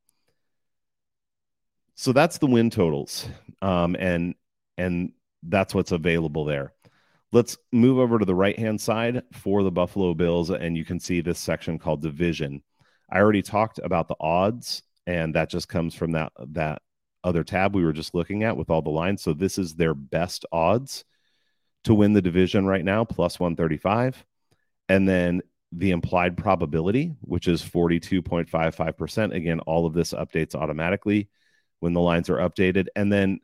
So 1.96 2.12
that's 2.12 2.38
the 2.38 2.48
win 2.48 2.70
totals. 2.70 3.28
Um, 3.62 3.96
and 4.00 4.36
and 4.78 5.14
that's 5.42 5.74
what's 5.74 5.92
available 5.92 6.46
there. 6.46 6.74
Let's 7.32 7.58
move 7.72 7.98
over 7.98 8.20
to 8.20 8.26
the 8.26 8.36
right 8.36 8.58
hand 8.58 8.80
side 8.80 9.24
for 9.34 9.64
the 9.64 9.72
Buffalo 9.72 10.14
Bills, 10.14 10.50
and 10.50 10.78
you 10.78 10.86
can 10.86 11.00
see 11.00 11.22
this 11.22 11.40
section 11.40 11.80
called 11.80 12.02
division. 12.02 12.62
I 13.10 13.20
already 13.20 13.42
talked 13.42 13.80
about 13.84 14.08
the 14.08 14.16
odds, 14.20 14.84
and 15.06 15.36
that 15.36 15.50
just 15.50 15.68
comes 15.70 15.96
from 15.96 16.12
that 16.12 16.32
that 16.50 16.82
other 17.24 17.44
tab 17.44 17.76
we 17.76 17.84
were 17.84 17.94
just 17.94 18.14
looking 18.14 18.44
at 18.44 18.58
with 18.58 18.70
all 18.70 18.82
the 18.82 18.90
lines. 18.90 19.22
So 19.22 19.34
this 19.34 19.58
is 19.58 19.76
their 19.76 19.94
best 19.94 20.46
odds 20.52 21.04
to 21.84 21.94
win 21.94 22.14
the 22.14 22.22
division 22.22 22.66
right 22.66 22.84
now, 22.84 23.04
plus 23.06 23.40
135. 23.40 24.26
And 24.90 25.08
then 25.08 25.42
the 25.72 25.92
implied 25.92 26.38
probability, 26.38 27.16
which 27.22 27.48
is 27.48 27.62
42.55%. 27.62 29.34
Again, 29.34 29.60
all 29.62 29.86
of 29.86 29.94
this 29.94 30.14
updates 30.14 30.56
automatically 30.56 31.30
when 31.80 31.94
the 31.94 32.02
lines 32.02 32.30
are 32.30 32.38
updated. 32.38 32.88
And 32.96 33.12
then 33.12 33.40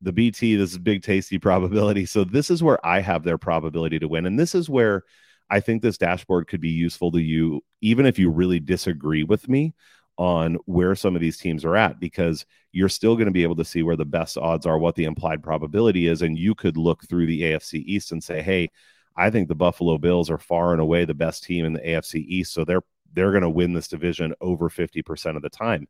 the 0.00 0.12
BT, 0.12 0.56
this 0.56 0.72
is 0.72 0.78
big 0.78 1.02
tasty 1.02 1.38
probability. 1.40 2.06
So 2.06 2.24
this 2.24 2.50
is 2.50 2.62
where 2.62 2.84
I 2.84 3.00
have 3.00 3.24
their 3.24 3.38
probability 3.38 3.98
to 4.00 4.08
win. 4.08 4.26
And 4.26 4.38
this 4.38 4.54
is 4.54 4.68
where 4.68 5.04
I 5.50 5.60
think 5.60 5.82
this 5.82 5.98
dashboard 5.98 6.46
could 6.46 6.60
be 6.60 6.68
useful 6.70 7.10
to 7.12 7.20
you, 7.20 7.62
even 7.80 8.06
if 8.06 8.18
you 8.18 8.30
really 8.30 8.60
disagree 8.60 9.24
with 9.24 9.48
me 9.48 9.74
on 10.18 10.58
where 10.66 10.94
some 10.94 11.14
of 11.14 11.22
these 11.22 11.38
teams 11.38 11.64
are 11.64 11.76
at 11.76 12.00
because 12.00 12.44
you're 12.72 12.88
still 12.88 13.14
going 13.14 13.26
to 13.26 13.32
be 13.32 13.44
able 13.44 13.56
to 13.56 13.64
see 13.64 13.82
where 13.82 13.96
the 13.96 14.04
best 14.04 14.36
odds 14.36 14.66
are, 14.66 14.78
what 14.78 14.96
the 14.96 15.04
implied 15.04 15.42
probability 15.42 16.08
is. 16.08 16.22
And 16.22 16.36
you 16.36 16.54
could 16.54 16.76
look 16.76 17.06
through 17.08 17.26
the 17.26 17.42
AFC 17.42 17.84
East 17.86 18.12
and 18.12 18.22
say, 18.22 18.42
hey, 18.42 18.70
I 19.16 19.30
think 19.30 19.48
the 19.48 19.54
Buffalo 19.54 19.96
Bills 19.96 20.28
are 20.28 20.38
far 20.38 20.72
and 20.72 20.80
away 20.80 21.04
the 21.04 21.14
best 21.14 21.44
team 21.44 21.64
in 21.64 21.72
the 21.72 21.80
AFC 21.80 22.24
East. 22.26 22.52
So 22.52 22.64
they're 22.64 22.82
they're 23.14 23.30
going 23.30 23.42
to 23.42 23.48
win 23.48 23.72
this 23.72 23.88
division 23.88 24.34
over 24.40 24.68
50% 24.68 25.36
of 25.36 25.40
the 25.40 25.48
time. 25.48 25.88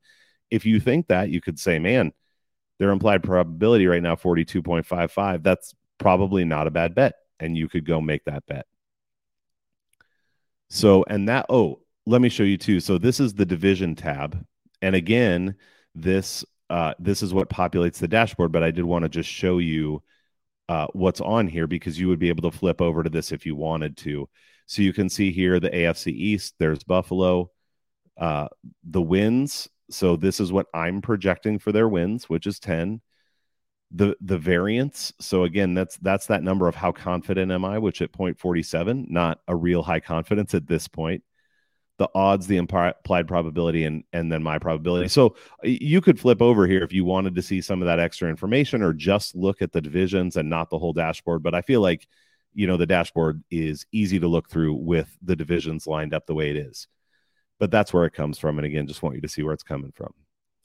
If 0.53 0.65
you 0.65 0.79
think 0.79 1.09
that, 1.09 1.31
you 1.31 1.41
could 1.41 1.59
say, 1.59 1.81
man, 1.81 2.13
their 2.79 2.91
implied 2.91 3.25
probability 3.25 3.89
right 3.89 4.03
now 4.03 4.15
42.55. 4.15 5.43
That's 5.43 5.75
probably 5.99 6.45
not 6.45 6.69
a 6.69 6.71
bad 6.71 6.95
bet 6.95 7.15
and 7.41 7.57
you 7.57 7.69
could 7.69 7.85
go 7.85 8.01
make 8.01 8.25
that 8.25 8.47
bet. 8.47 8.67
So, 10.71 11.05
and 11.09 11.29
that, 11.29 11.47
oh, 11.49 11.81
let 12.07 12.21
me 12.21 12.29
show 12.29 12.43
you 12.43 12.57
too. 12.59 12.81
So, 12.81 12.99
this 12.99 13.21
is 13.21 13.35
the 13.35 13.47
division 13.47 13.95
tab. 13.95 14.45
And 14.83 14.95
again, 14.95 15.57
this 15.95 16.45
uh, 16.71 16.95
this 16.99 17.23
is 17.23 17.33
what 17.33 17.49
populates 17.49 17.99
the 17.99 18.09
dashboard, 18.09 18.53
but 18.53 18.63
I 18.63 18.71
did 18.71 18.85
want 18.85 19.05
to 19.05 19.09
just 19.09 19.29
show 19.29 19.59
you 19.59 20.03
uh, 20.69 20.87
what's 20.93 21.21
on 21.21 21.47
here 21.47 21.67
because 21.67 21.99
you 21.99 22.09
would 22.09 22.19
be 22.19 22.29
able 22.29 22.51
to 22.51 22.57
flip 22.57 22.81
over 22.83 23.03
to 23.03 23.11
this 23.11 23.33
if 23.33 23.47
you 23.47 23.57
wanted 23.57 23.97
to. 23.99 24.29
So 24.67 24.83
you 24.83 24.93
can 24.93 25.09
see 25.09 25.33
here 25.33 25.59
the 25.61 25.71
AFC 25.71 26.13
East, 26.13 26.55
there's 26.59 26.85
Buffalo, 26.85 27.51
uh, 28.19 28.49
the 28.85 29.01
wins. 29.01 29.69
So 29.91 30.17
this 30.17 30.41
is 30.41 30.53
what 30.53 30.67
I'm 30.75 31.01
projecting 31.01 31.59
for 31.59 31.73
their 31.73 31.89
wins, 31.89 32.29
which 32.29 32.47
is 32.47 32.59
10 32.59 33.01
the 33.91 34.17
the 34.21 34.39
variance. 34.39 35.13
So 35.21 35.45
again 35.45 35.75
that's 35.75 35.97
that's 35.99 36.27
that 36.27 36.43
number 36.43 36.69
of 36.69 36.75
how 36.75 36.93
confident 36.93 37.51
am 37.51 37.65
i 37.65 37.79
which 37.79 38.03
at 38.03 38.13
point 38.13 38.39
47 38.39 39.07
not 39.09 39.41
a 39.49 39.57
real 39.57 39.83
high 39.83 40.01
confidence 40.01 40.55
at 40.55 40.67
this 40.67 40.89
point. 40.89 41.23
The 41.97 42.09
odds 42.15 42.47
the 42.47 42.59
implied 42.59 42.95
probability 43.27 43.85
and 43.85 44.05
and 44.13 44.31
then 44.31 44.43
my 44.43 44.59
probability. 44.59 45.09
So 45.09 45.37
you 45.63 46.01
could 46.01 46.21
flip 46.21 46.43
over 46.43 46.67
here 46.67 46.85
if 46.85 46.93
you 46.93 47.05
wanted 47.05 47.35
to 47.37 47.43
see 47.43 47.61
some 47.61 47.83
of 47.83 47.87
that 47.87 47.99
extra 47.99 48.29
information 48.29 48.83
or 48.83 48.93
just 48.93 49.35
look 49.35 49.63
at 49.63 49.73
the 49.73 49.81
divisions 49.81 50.37
and 50.37 50.51
not 50.51 50.71
the 50.71 50.79
whole 50.79 50.93
dashboard. 50.93 51.43
But 51.43 51.55
i 51.55 51.63
feel 51.63 51.81
like 51.81 52.07
you 52.55 52.67
know 52.67 52.77
the 52.77 52.87
dashboard 52.87 53.43
is 53.51 53.87
easy 53.91 54.21
to 54.21 54.29
look 54.29 54.51
through 54.51 54.75
with 54.75 55.09
the 55.23 55.37
divisions 55.37 55.87
lined 55.87 56.15
up 56.15 56.27
the 56.27 56.35
way 56.35 56.51
it 56.51 56.57
is. 56.57 56.89
But 57.59 57.71
that's 57.71 57.93
where 57.93 58.05
it 58.05 58.13
comes 58.13 58.39
from 58.39 58.59
and 58.59 58.67
again 58.67 58.87
just 58.87 59.03
want 59.03 59.17
you 59.17 59.23
to 59.23 59.29
see 59.29 59.43
where 59.43 59.55
it's 59.55 59.63
coming 59.63 59.93
from. 59.93 60.13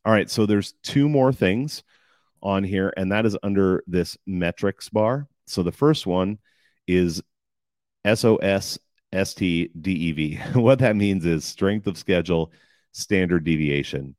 All 0.06 0.14
right 0.14 0.30
so 0.30 0.46
there's 0.46 0.74
two 0.84 1.08
more 1.08 1.32
things 1.32 1.84
on 2.44 2.64
here, 2.64 2.94
and 2.98 3.12
that 3.12 3.26
is 3.26 3.38
under 3.42 3.84
this 3.88 4.18
metrics 4.28 4.90
bar. 4.90 5.28
So 5.48 5.64
the 5.64 5.72
first 5.72 6.06
one 6.06 6.38
is 6.88 7.24
SOS 8.06 8.78
STDEV. 9.14 10.56
what 10.56 10.80
that 10.80 10.96
means 10.96 11.26
is 11.26 11.46
strength 11.46 11.88
of 11.88 11.98
schedule 11.98 12.52
standard 12.92 13.44
deviation, 13.44 14.16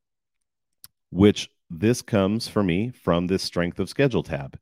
which 1.11 1.51
this 1.71 2.03
comes 2.03 2.49
for 2.49 2.63
me 2.63 2.91
from 2.91 3.27
this 3.27 3.43
strength 3.43 3.79
of 3.79 3.89
schedule 3.89 4.23
tab. 4.23 4.59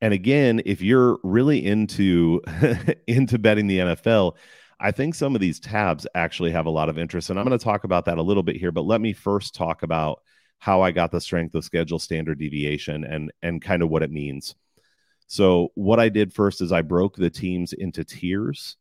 And 0.00 0.12
again, 0.12 0.62
if 0.66 0.82
you're 0.82 1.18
really 1.22 1.64
into 1.64 2.42
into 3.06 3.38
betting 3.38 3.68
the 3.68 3.78
NFL, 3.78 4.36
I 4.80 4.90
think 4.90 5.14
some 5.14 5.36
of 5.36 5.40
these 5.40 5.60
tabs 5.60 6.06
actually 6.14 6.50
have 6.50 6.66
a 6.66 6.70
lot 6.70 6.88
of 6.88 6.98
interest 6.98 7.30
and 7.30 7.38
I'm 7.38 7.46
going 7.46 7.56
to 7.56 7.64
talk 7.64 7.84
about 7.84 8.06
that 8.06 8.18
a 8.18 8.22
little 8.22 8.42
bit 8.42 8.56
here, 8.56 8.72
but 8.72 8.84
let 8.84 9.00
me 9.00 9.12
first 9.12 9.54
talk 9.54 9.84
about 9.84 10.22
how 10.62 10.80
I 10.80 10.92
got 10.92 11.10
the 11.10 11.20
strength 11.20 11.56
of 11.56 11.64
schedule 11.64 11.98
standard 11.98 12.38
deviation 12.38 13.02
and 13.02 13.32
and 13.42 13.60
kind 13.60 13.82
of 13.82 13.88
what 13.88 14.04
it 14.04 14.12
means. 14.12 14.54
So 15.26 15.72
what 15.74 15.98
I 15.98 16.08
did 16.08 16.32
first 16.32 16.60
is 16.60 16.70
I 16.70 16.82
broke 16.82 17.16
the 17.16 17.30
teams 17.30 17.72
into 17.72 18.04
tiers, 18.04 18.76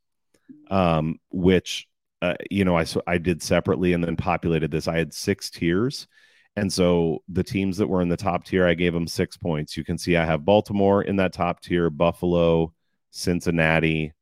um, 0.70 1.18
which 1.32 1.88
uh, 2.22 2.36
you 2.52 2.66
know 2.66 2.78
I 2.78 2.86
I 3.08 3.18
did 3.18 3.42
separately 3.42 3.94
and 3.94 4.04
then 4.04 4.16
populated 4.16 4.70
this. 4.70 4.88
I 4.88 4.96
had 5.00 5.12
six 5.12 5.50
tiers, 5.50 6.08
and 6.56 6.72
so 6.72 7.24
the 7.28 7.44
teams 7.44 7.78
that 7.78 7.88
were 7.88 8.04
in 8.04 8.10
the 8.10 8.16
top 8.16 8.46
tier, 8.46 8.68
I 8.68 8.76
gave 8.76 8.94
them 8.94 9.08
six 9.08 9.36
points. 9.36 9.76
You 9.76 9.84
can 9.84 9.98
see 9.98 10.16
I 10.16 10.26
have 10.26 10.46
Baltimore 10.46 11.02
in 11.02 11.16
that 11.16 11.34
top 11.34 11.62
tier, 11.62 11.90
Buffalo, 11.90 12.76
Cincinnati, 13.10 14.14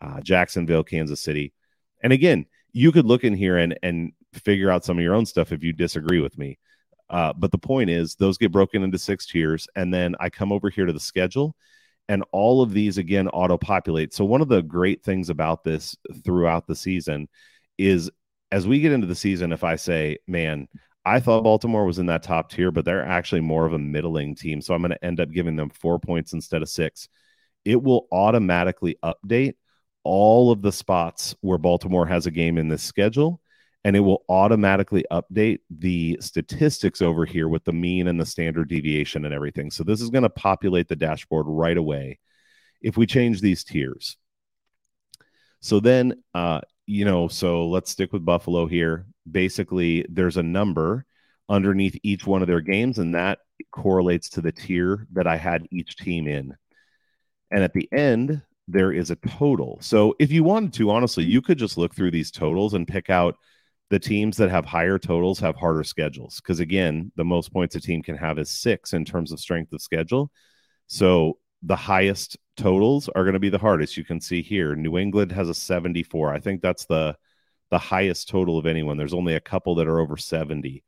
uh, 0.00 0.20
Jacksonville, 0.20 0.82
Kansas 0.82 1.20
City, 1.20 1.52
and 2.02 2.12
again, 2.12 2.46
you 2.72 2.90
could 2.90 3.06
look 3.06 3.22
in 3.22 3.34
here 3.34 3.56
and 3.56 3.78
and 3.84 4.14
figure 4.32 4.68
out 4.68 4.84
some 4.84 4.98
of 4.98 5.04
your 5.04 5.14
own 5.14 5.26
stuff 5.26 5.52
if 5.52 5.62
you 5.62 5.72
disagree 5.72 6.18
with 6.18 6.36
me. 6.36 6.58
Uh, 7.10 7.32
but 7.32 7.52
the 7.52 7.58
point 7.58 7.90
is, 7.90 8.14
those 8.14 8.38
get 8.38 8.52
broken 8.52 8.82
into 8.82 8.98
six 8.98 9.26
tiers. 9.26 9.68
And 9.76 9.92
then 9.92 10.14
I 10.20 10.30
come 10.30 10.52
over 10.52 10.70
here 10.70 10.86
to 10.86 10.92
the 10.92 11.00
schedule, 11.00 11.54
and 12.08 12.24
all 12.32 12.62
of 12.62 12.72
these 12.72 12.98
again 12.98 13.28
auto 13.28 13.58
populate. 13.58 14.14
So, 14.14 14.24
one 14.24 14.40
of 14.40 14.48
the 14.48 14.62
great 14.62 15.02
things 15.02 15.30
about 15.30 15.64
this 15.64 15.96
throughout 16.24 16.66
the 16.66 16.76
season 16.76 17.28
is 17.78 18.10
as 18.52 18.66
we 18.66 18.80
get 18.80 18.92
into 18.92 19.06
the 19.06 19.14
season, 19.14 19.52
if 19.52 19.64
I 19.64 19.76
say, 19.76 20.18
man, 20.26 20.68
I 21.04 21.20
thought 21.20 21.44
Baltimore 21.44 21.84
was 21.84 21.98
in 21.98 22.06
that 22.06 22.22
top 22.22 22.50
tier, 22.50 22.70
but 22.70 22.84
they're 22.84 23.04
actually 23.04 23.40
more 23.40 23.66
of 23.66 23.72
a 23.72 23.78
middling 23.78 24.34
team. 24.34 24.60
So, 24.60 24.74
I'm 24.74 24.82
going 24.82 24.92
to 24.92 25.04
end 25.04 25.20
up 25.20 25.30
giving 25.30 25.56
them 25.56 25.70
four 25.70 25.98
points 25.98 26.32
instead 26.32 26.62
of 26.62 26.68
six. 26.68 27.08
It 27.64 27.82
will 27.82 28.08
automatically 28.12 28.96
update 29.02 29.54
all 30.04 30.50
of 30.52 30.62
the 30.62 30.72
spots 30.72 31.34
where 31.40 31.58
Baltimore 31.58 32.06
has 32.06 32.26
a 32.26 32.30
game 32.30 32.58
in 32.58 32.68
this 32.68 32.82
schedule 32.82 33.40
and 33.84 33.94
it 33.94 34.00
will 34.00 34.24
automatically 34.30 35.04
update 35.12 35.60
the 35.70 36.16
statistics 36.20 37.02
over 37.02 37.26
here 37.26 37.48
with 37.48 37.64
the 37.64 37.72
mean 37.72 38.08
and 38.08 38.18
the 38.18 38.24
standard 38.24 38.68
deviation 38.68 39.26
and 39.26 39.34
everything. 39.34 39.70
So 39.70 39.84
this 39.84 40.00
is 40.00 40.08
going 40.08 40.22
to 40.22 40.30
populate 40.30 40.88
the 40.88 40.96
dashboard 40.96 41.44
right 41.46 41.76
away 41.76 42.18
if 42.80 42.96
we 42.96 43.06
change 43.06 43.40
these 43.40 43.62
tiers. 43.62 44.16
So 45.60 45.80
then, 45.80 46.22
uh, 46.34 46.62
you 46.86 47.04
know, 47.04 47.28
so 47.28 47.68
let's 47.68 47.90
stick 47.90 48.12
with 48.12 48.24
Buffalo 48.24 48.66
here. 48.66 49.06
Basically, 49.30 50.06
there's 50.08 50.38
a 50.38 50.42
number 50.42 51.04
underneath 51.50 51.98
each 52.02 52.26
one 52.26 52.40
of 52.40 52.48
their 52.48 52.60
games, 52.62 52.98
and 52.98 53.14
that 53.14 53.40
correlates 53.70 54.30
to 54.30 54.40
the 54.40 54.52
tier 54.52 55.06
that 55.12 55.26
I 55.26 55.36
had 55.36 55.66
each 55.70 55.96
team 55.96 56.26
in. 56.26 56.54
And 57.50 57.62
at 57.62 57.74
the 57.74 57.88
end, 57.92 58.42
there 58.66 58.92
is 58.92 59.10
a 59.10 59.16
total. 59.16 59.78
So 59.82 60.14
if 60.18 60.32
you 60.32 60.42
wanted 60.42 60.72
to, 60.74 60.90
honestly, 60.90 61.24
you 61.24 61.42
could 61.42 61.58
just 61.58 61.76
look 61.76 61.94
through 61.94 62.12
these 62.12 62.30
totals 62.30 62.72
and 62.72 62.88
pick 62.88 63.10
out– 63.10 63.36
the 63.94 64.00
teams 64.00 64.36
that 64.38 64.50
have 64.50 64.64
higher 64.64 64.98
totals 64.98 65.38
have 65.38 65.54
harder 65.54 65.84
schedules 65.84 66.40
because 66.40 66.58
again 66.58 67.12
the 67.14 67.24
most 67.24 67.52
points 67.52 67.76
a 67.76 67.80
team 67.80 68.02
can 68.02 68.16
have 68.16 68.40
is 68.40 68.50
six 68.50 68.92
in 68.92 69.04
terms 69.04 69.30
of 69.30 69.38
strength 69.38 69.72
of 69.72 69.80
schedule. 69.80 70.32
So 70.88 71.38
the 71.62 71.76
highest 71.76 72.36
totals 72.56 73.08
are 73.08 73.22
going 73.22 73.34
to 73.34 73.38
be 73.38 73.50
the 73.50 73.58
hardest. 73.58 73.96
You 73.96 74.04
can 74.04 74.20
see 74.20 74.42
here 74.42 74.74
new 74.74 74.98
england 74.98 75.30
has 75.30 75.48
a 75.48 75.54
74 75.54 76.34
i 76.34 76.40
think 76.40 76.60
that's 76.60 76.86
the 76.86 77.16
the 77.70 77.78
highest 77.78 78.28
total 78.28 78.58
of 78.58 78.66
anyone. 78.66 78.96
There's 78.96 79.14
only 79.14 79.36
a 79.36 79.40
couple 79.40 79.76
that 79.76 79.86
are 79.86 80.00
over 80.00 80.16
70 80.16 80.82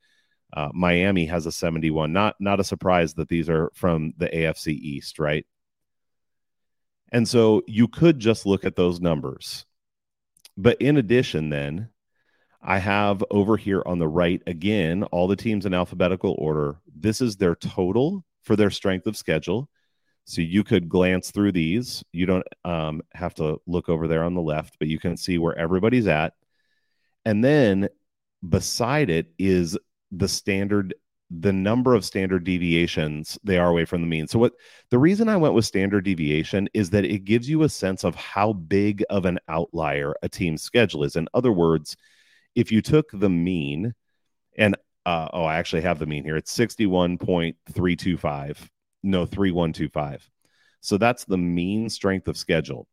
uh, 0.53 0.71
miami 0.75 1.27
has 1.27 1.47
a 1.47 1.53
71 1.53 2.13
not 2.13 2.35
not 2.41 2.59
a 2.59 2.65
surprise 2.65 3.15
that 3.15 3.29
these 3.29 3.49
are 3.49 3.71
from 3.77 4.15
the 4.17 4.29
afc 4.31 4.67
east 4.67 5.21
right? 5.21 5.47
And 7.13 7.29
so 7.29 7.63
you 7.69 7.87
could 7.87 8.19
just 8.19 8.47
look 8.47 8.65
at 8.65 8.75
those 8.75 9.01
numbers. 9.01 9.65
But 10.57 10.83
in 10.83 10.97
addition 10.97 11.51
then 11.51 11.91
I 12.67 12.79
have 12.79 13.23
over 13.31 13.57
here 13.57 13.83
on 13.87 14.01
the 14.01 14.09
right 14.09 14.43
again 14.49 15.05
all 15.05 15.29
the 15.29 15.37
teams 15.37 15.67
in 15.67 15.73
alphabetical 15.73 16.35
order. 16.37 16.77
This 16.95 17.21
is 17.21 17.37
their 17.37 17.55
total 17.55 18.25
for 18.43 18.57
their 18.57 18.71
strength 18.71 19.07
of 19.07 19.17
schedule. 19.17 19.71
So 20.25 20.41
you 20.41 20.65
could 20.65 20.89
glance 20.89 21.31
through 21.31 21.53
these. 21.53 22.03
You 22.13 22.27
don't 22.27 22.47
um, 22.65 23.03
have 23.15 23.35
to 23.35 23.61
look 23.69 23.89
over 23.89 24.09
there 24.09 24.25
on 24.25 24.35
the 24.35 24.43
left, 24.43 24.77
but 24.81 24.89
you 24.89 24.99
can 24.99 25.17
see 25.17 25.39
where 25.39 25.57
everybody's 25.57 26.09
at. 26.09 26.35
And 27.25 27.45
then 27.45 27.89
beside 28.47 29.11
it 29.11 29.33
is 29.39 29.79
the 30.11 30.27
standard, 30.27 30.93
the 31.31 31.53
number 31.53 31.95
of 31.95 32.05
standard 32.05 32.43
deviations 32.43 33.39
they 33.45 33.59
are 33.59 33.69
away 33.69 33.85
from 33.85 34.01
the 34.01 34.09
mean. 34.09 34.27
So 34.27 34.41
what 34.41 34.55
the 34.91 34.99
reason 34.99 35.29
I 35.29 35.37
went 35.37 35.55
with 35.55 35.65
standard 35.65 36.05
deviation 36.05 36.69
is 36.75 36.91
that 36.91 37.05
it 37.05 37.25
gives 37.25 37.49
you 37.49 37.63
a 37.63 37.69
sense 37.69 38.03
of 38.03 38.17
how 38.17 38.55
big 38.55 39.05
of 39.09 39.25
an 39.25 39.39
outlier 39.49 40.17
a 40.23 40.29
team's 40.29 40.63
schedule 40.63 41.05
is. 41.05 41.15
In 41.15 41.29
other 41.33 41.53
words, 41.53 41.97
if 42.57 42.73
you 42.73 42.83
took 42.83 43.09
the 43.13 43.31
mean 43.31 43.95
and 44.59 44.77
uh, 45.05 45.29
oh, 45.33 45.45
I 45.45 45.59
actually 45.59 45.83
have 45.83 46.01
the 46.01 46.07
mean 46.07 46.25
here. 46.25 46.37
It's 46.37 46.53
61.325. 46.57 48.69
No, 49.05 49.25
3125. 49.25 50.29
So 50.81 50.99
that's 50.99 51.25
the 51.25 51.39
mean 51.39 51.89
strength 51.89 52.27
of 52.27 52.37
schedule. 52.37 52.89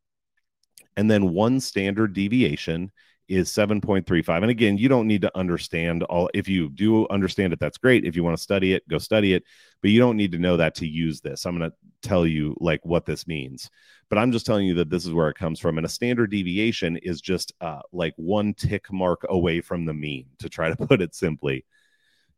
And 0.96 1.10
then 1.10 1.34
one 1.34 1.60
standard 1.60 2.14
deviation 2.14 2.92
is 3.28 3.52
7.35. 3.52 4.42
And 4.42 4.52
again, 4.52 4.78
you 4.78 4.90
don't 4.90 5.08
need 5.08 5.22
to 5.22 5.38
understand 5.38 6.04
all. 6.04 6.30
If 6.34 6.48
you 6.48 6.70
do 6.70 7.08
understand 7.10 7.54
it, 7.54 7.60
that's 7.60 7.78
great. 7.78 8.06
If 8.06 8.16
you 8.16 8.24
want 8.24 8.38
to 8.38 8.44
study 8.44 8.74
it, 8.74 8.88
go 8.88 8.98
study 8.98 9.34
it. 9.34 9.44
But 9.82 9.92
you 9.92 10.00
don't 10.00 10.18
need 10.18 10.32
to 10.34 10.40
know 10.40 10.58
that 10.58 10.76
to 10.76 10.88
use 10.88 11.22
this. 11.22 11.46
I'm 11.46 11.58
going 11.58 11.70
to 11.70 11.76
tell 12.02 12.26
you 12.26 12.56
like 12.60 12.86
what 12.86 13.06
this 13.06 13.28
means. 13.28 13.70
But 14.10 14.18
I'm 14.18 14.32
just 14.32 14.46
telling 14.46 14.68
you 14.68 14.76
that 14.76 14.90
this 14.90 15.06
is 15.06 15.14
where 15.14 15.30
it 15.30 15.38
comes 15.38 15.60
from. 15.60 15.78
And 15.78 15.86
a 15.86 15.90
standard 15.90 16.32
deviation 16.32 16.98
is 16.98 17.22
just 17.22 17.54
uh, 17.62 17.82
like 17.92 18.14
one 18.18 18.54
tick 18.54 18.92
mark 18.92 19.26
away 19.30 19.62
from 19.62 19.86
the 19.86 19.94
mean, 19.94 20.28
to 20.40 20.50
try 20.50 20.70
to 20.70 20.76
put 20.88 21.02
it 21.02 21.16
simply. 21.16 21.66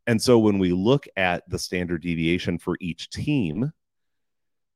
And 0.06 0.22
so 0.22 0.38
when 0.38 0.58
we 0.58 0.72
look 0.72 1.06
at 1.16 1.48
the 1.48 1.58
standard 1.58 2.02
deviation 2.02 2.58
for 2.58 2.76
each 2.80 3.10
team, 3.10 3.72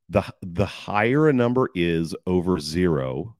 the 0.08 0.24
the 0.42 0.66
higher 0.66 1.28
a 1.28 1.32
number 1.32 1.70
is 1.74 2.14
over 2.26 2.58
zero, 2.58 3.36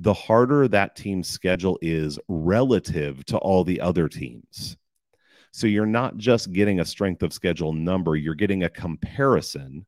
the 0.00 0.14
harder 0.14 0.66
that 0.66 0.96
team's 0.96 1.28
schedule 1.28 1.78
is 1.82 2.18
relative 2.26 3.22
to 3.26 3.36
all 3.36 3.64
the 3.64 3.82
other 3.82 4.08
teams. 4.08 4.78
So 5.52 5.66
you're 5.66 5.84
not 5.84 6.16
just 6.16 6.52
getting 6.52 6.80
a 6.80 6.86
strength 6.86 7.22
of 7.22 7.34
schedule 7.34 7.74
number, 7.74 8.16
you're 8.16 8.34
getting 8.34 8.64
a 8.64 8.70
comparison 8.70 9.84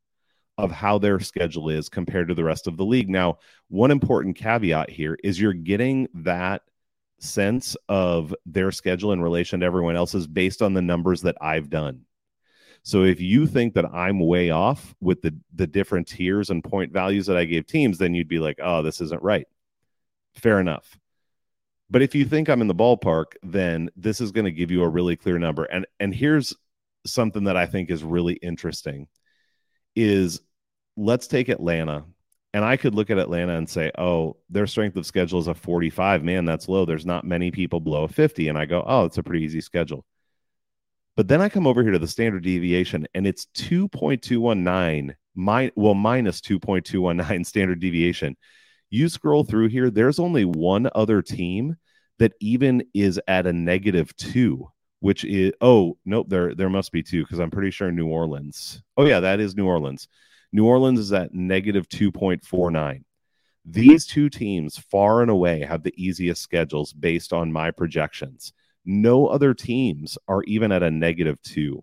of 0.58 0.70
how 0.70 0.98
their 0.98 1.18
schedule 1.18 1.70
is 1.70 1.88
compared 1.88 2.28
to 2.28 2.34
the 2.34 2.44
rest 2.44 2.66
of 2.66 2.76
the 2.76 2.84
league. 2.84 3.08
Now, 3.08 3.38
one 3.68 3.90
important 3.90 4.36
caveat 4.36 4.90
here 4.90 5.16
is 5.24 5.40
you're 5.40 5.54
getting 5.54 6.08
that 6.12 6.60
sense 7.18 7.74
of 7.88 8.34
their 8.44 8.70
schedule 8.70 9.12
in 9.12 9.22
relation 9.22 9.60
to 9.60 9.66
everyone 9.66 9.96
else's 9.96 10.26
based 10.26 10.60
on 10.60 10.74
the 10.74 10.82
numbers 10.82 11.22
that 11.22 11.36
I've 11.40 11.70
done. 11.70 12.02
So 12.82 13.04
if 13.04 13.18
you 13.18 13.46
think 13.46 13.74
that 13.74 13.86
I'm 13.86 14.20
way 14.20 14.50
off 14.50 14.94
with 15.00 15.22
the 15.22 15.34
the 15.54 15.68
different 15.68 16.08
tiers 16.08 16.50
and 16.50 16.62
point 16.62 16.92
values 16.92 17.26
that 17.26 17.36
I 17.38 17.44
gave 17.44 17.66
teams, 17.66 17.96
then 17.96 18.12
you'd 18.12 18.28
be 18.28 18.40
like, 18.40 18.58
"Oh, 18.60 18.82
this 18.82 19.00
isn't 19.00 19.22
right." 19.22 19.46
Fair 20.34 20.60
enough. 20.60 20.96
But 21.90 22.02
if 22.02 22.14
you 22.14 22.24
think 22.24 22.48
I'm 22.48 22.62
in 22.62 22.68
the 22.68 22.74
ballpark, 22.74 23.34
then 23.42 23.90
this 23.96 24.20
is 24.20 24.32
going 24.32 24.46
to 24.46 24.52
give 24.52 24.70
you 24.70 24.82
a 24.82 24.88
really 24.88 25.16
clear 25.16 25.38
number. 25.38 25.64
And 25.64 25.86
and 26.00 26.14
here's 26.14 26.54
something 27.04 27.44
that 27.44 27.56
I 27.56 27.66
think 27.66 27.90
is 27.90 28.02
really 28.02 28.34
interesting 28.34 29.08
is 29.94 30.40
let's 30.96 31.26
take 31.26 31.48
Atlanta. 31.48 32.04
And 32.54 32.64
I 32.64 32.76
could 32.76 32.94
look 32.94 33.10
at 33.10 33.18
Atlanta 33.18 33.56
and 33.56 33.68
say, 33.68 33.90
oh, 33.96 34.36
their 34.50 34.66
strength 34.66 34.96
of 34.96 35.06
schedule 35.06 35.40
is 35.40 35.48
a 35.48 35.54
45. 35.54 36.22
Man, 36.22 36.44
that's 36.44 36.68
low. 36.68 36.84
There's 36.84 37.06
not 37.06 37.24
many 37.24 37.50
people 37.50 37.80
below 37.80 38.04
a 38.04 38.08
50. 38.08 38.48
And 38.48 38.58
I 38.58 38.66
go, 38.66 38.84
oh, 38.86 39.06
it's 39.06 39.16
a 39.16 39.22
pretty 39.22 39.44
easy 39.44 39.62
schedule. 39.62 40.04
But 41.16 41.28
then 41.28 41.40
I 41.40 41.48
come 41.48 41.66
over 41.66 41.82
here 41.82 41.92
to 41.92 41.98
the 41.98 42.08
standard 42.08 42.42
deviation 42.42 43.06
and 43.14 43.26
it's 43.26 43.46
2.219, 43.54 45.14
my, 45.34 45.72
well, 45.76 45.94
minus 45.94 46.40
2.219 46.40 47.46
standard 47.46 47.80
deviation. 47.80 48.36
You 48.92 49.08
scroll 49.08 49.42
through 49.42 49.68
here, 49.68 49.88
there's 49.88 50.18
only 50.18 50.44
one 50.44 50.90
other 50.94 51.22
team 51.22 51.78
that 52.18 52.34
even 52.40 52.84
is 52.92 53.18
at 53.26 53.46
a 53.46 53.52
negative 53.52 54.14
two, 54.16 54.70
which 55.00 55.24
is, 55.24 55.54
oh, 55.62 55.96
nope, 56.04 56.26
there, 56.28 56.54
there 56.54 56.68
must 56.68 56.92
be 56.92 57.02
two 57.02 57.22
because 57.22 57.38
I'm 57.38 57.50
pretty 57.50 57.70
sure 57.70 57.90
New 57.90 58.08
Orleans. 58.08 58.82
Oh, 58.98 59.06
yeah, 59.06 59.20
that 59.20 59.40
is 59.40 59.56
New 59.56 59.64
Orleans. 59.64 60.08
New 60.52 60.66
Orleans 60.66 60.98
is 60.98 61.10
at 61.10 61.32
negative 61.32 61.88
2.49. 61.88 63.02
These 63.64 64.04
two 64.04 64.28
teams, 64.28 64.76
far 64.76 65.22
and 65.22 65.30
away, 65.30 65.60
have 65.60 65.82
the 65.82 65.94
easiest 65.96 66.42
schedules 66.42 66.92
based 66.92 67.32
on 67.32 67.50
my 67.50 67.70
projections. 67.70 68.52
No 68.84 69.26
other 69.26 69.54
teams 69.54 70.18
are 70.28 70.42
even 70.42 70.70
at 70.70 70.82
a 70.82 70.90
negative 70.90 71.40
two. 71.40 71.82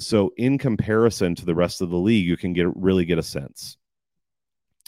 So, 0.00 0.32
in 0.36 0.58
comparison 0.58 1.36
to 1.36 1.44
the 1.44 1.54
rest 1.54 1.80
of 1.80 1.90
the 1.90 1.96
league, 1.96 2.26
you 2.26 2.36
can 2.36 2.54
get 2.54 2.66
really 2.74 3.04
get 3.04 3.18
a 3.18 3.22
sense. 3.22 3.76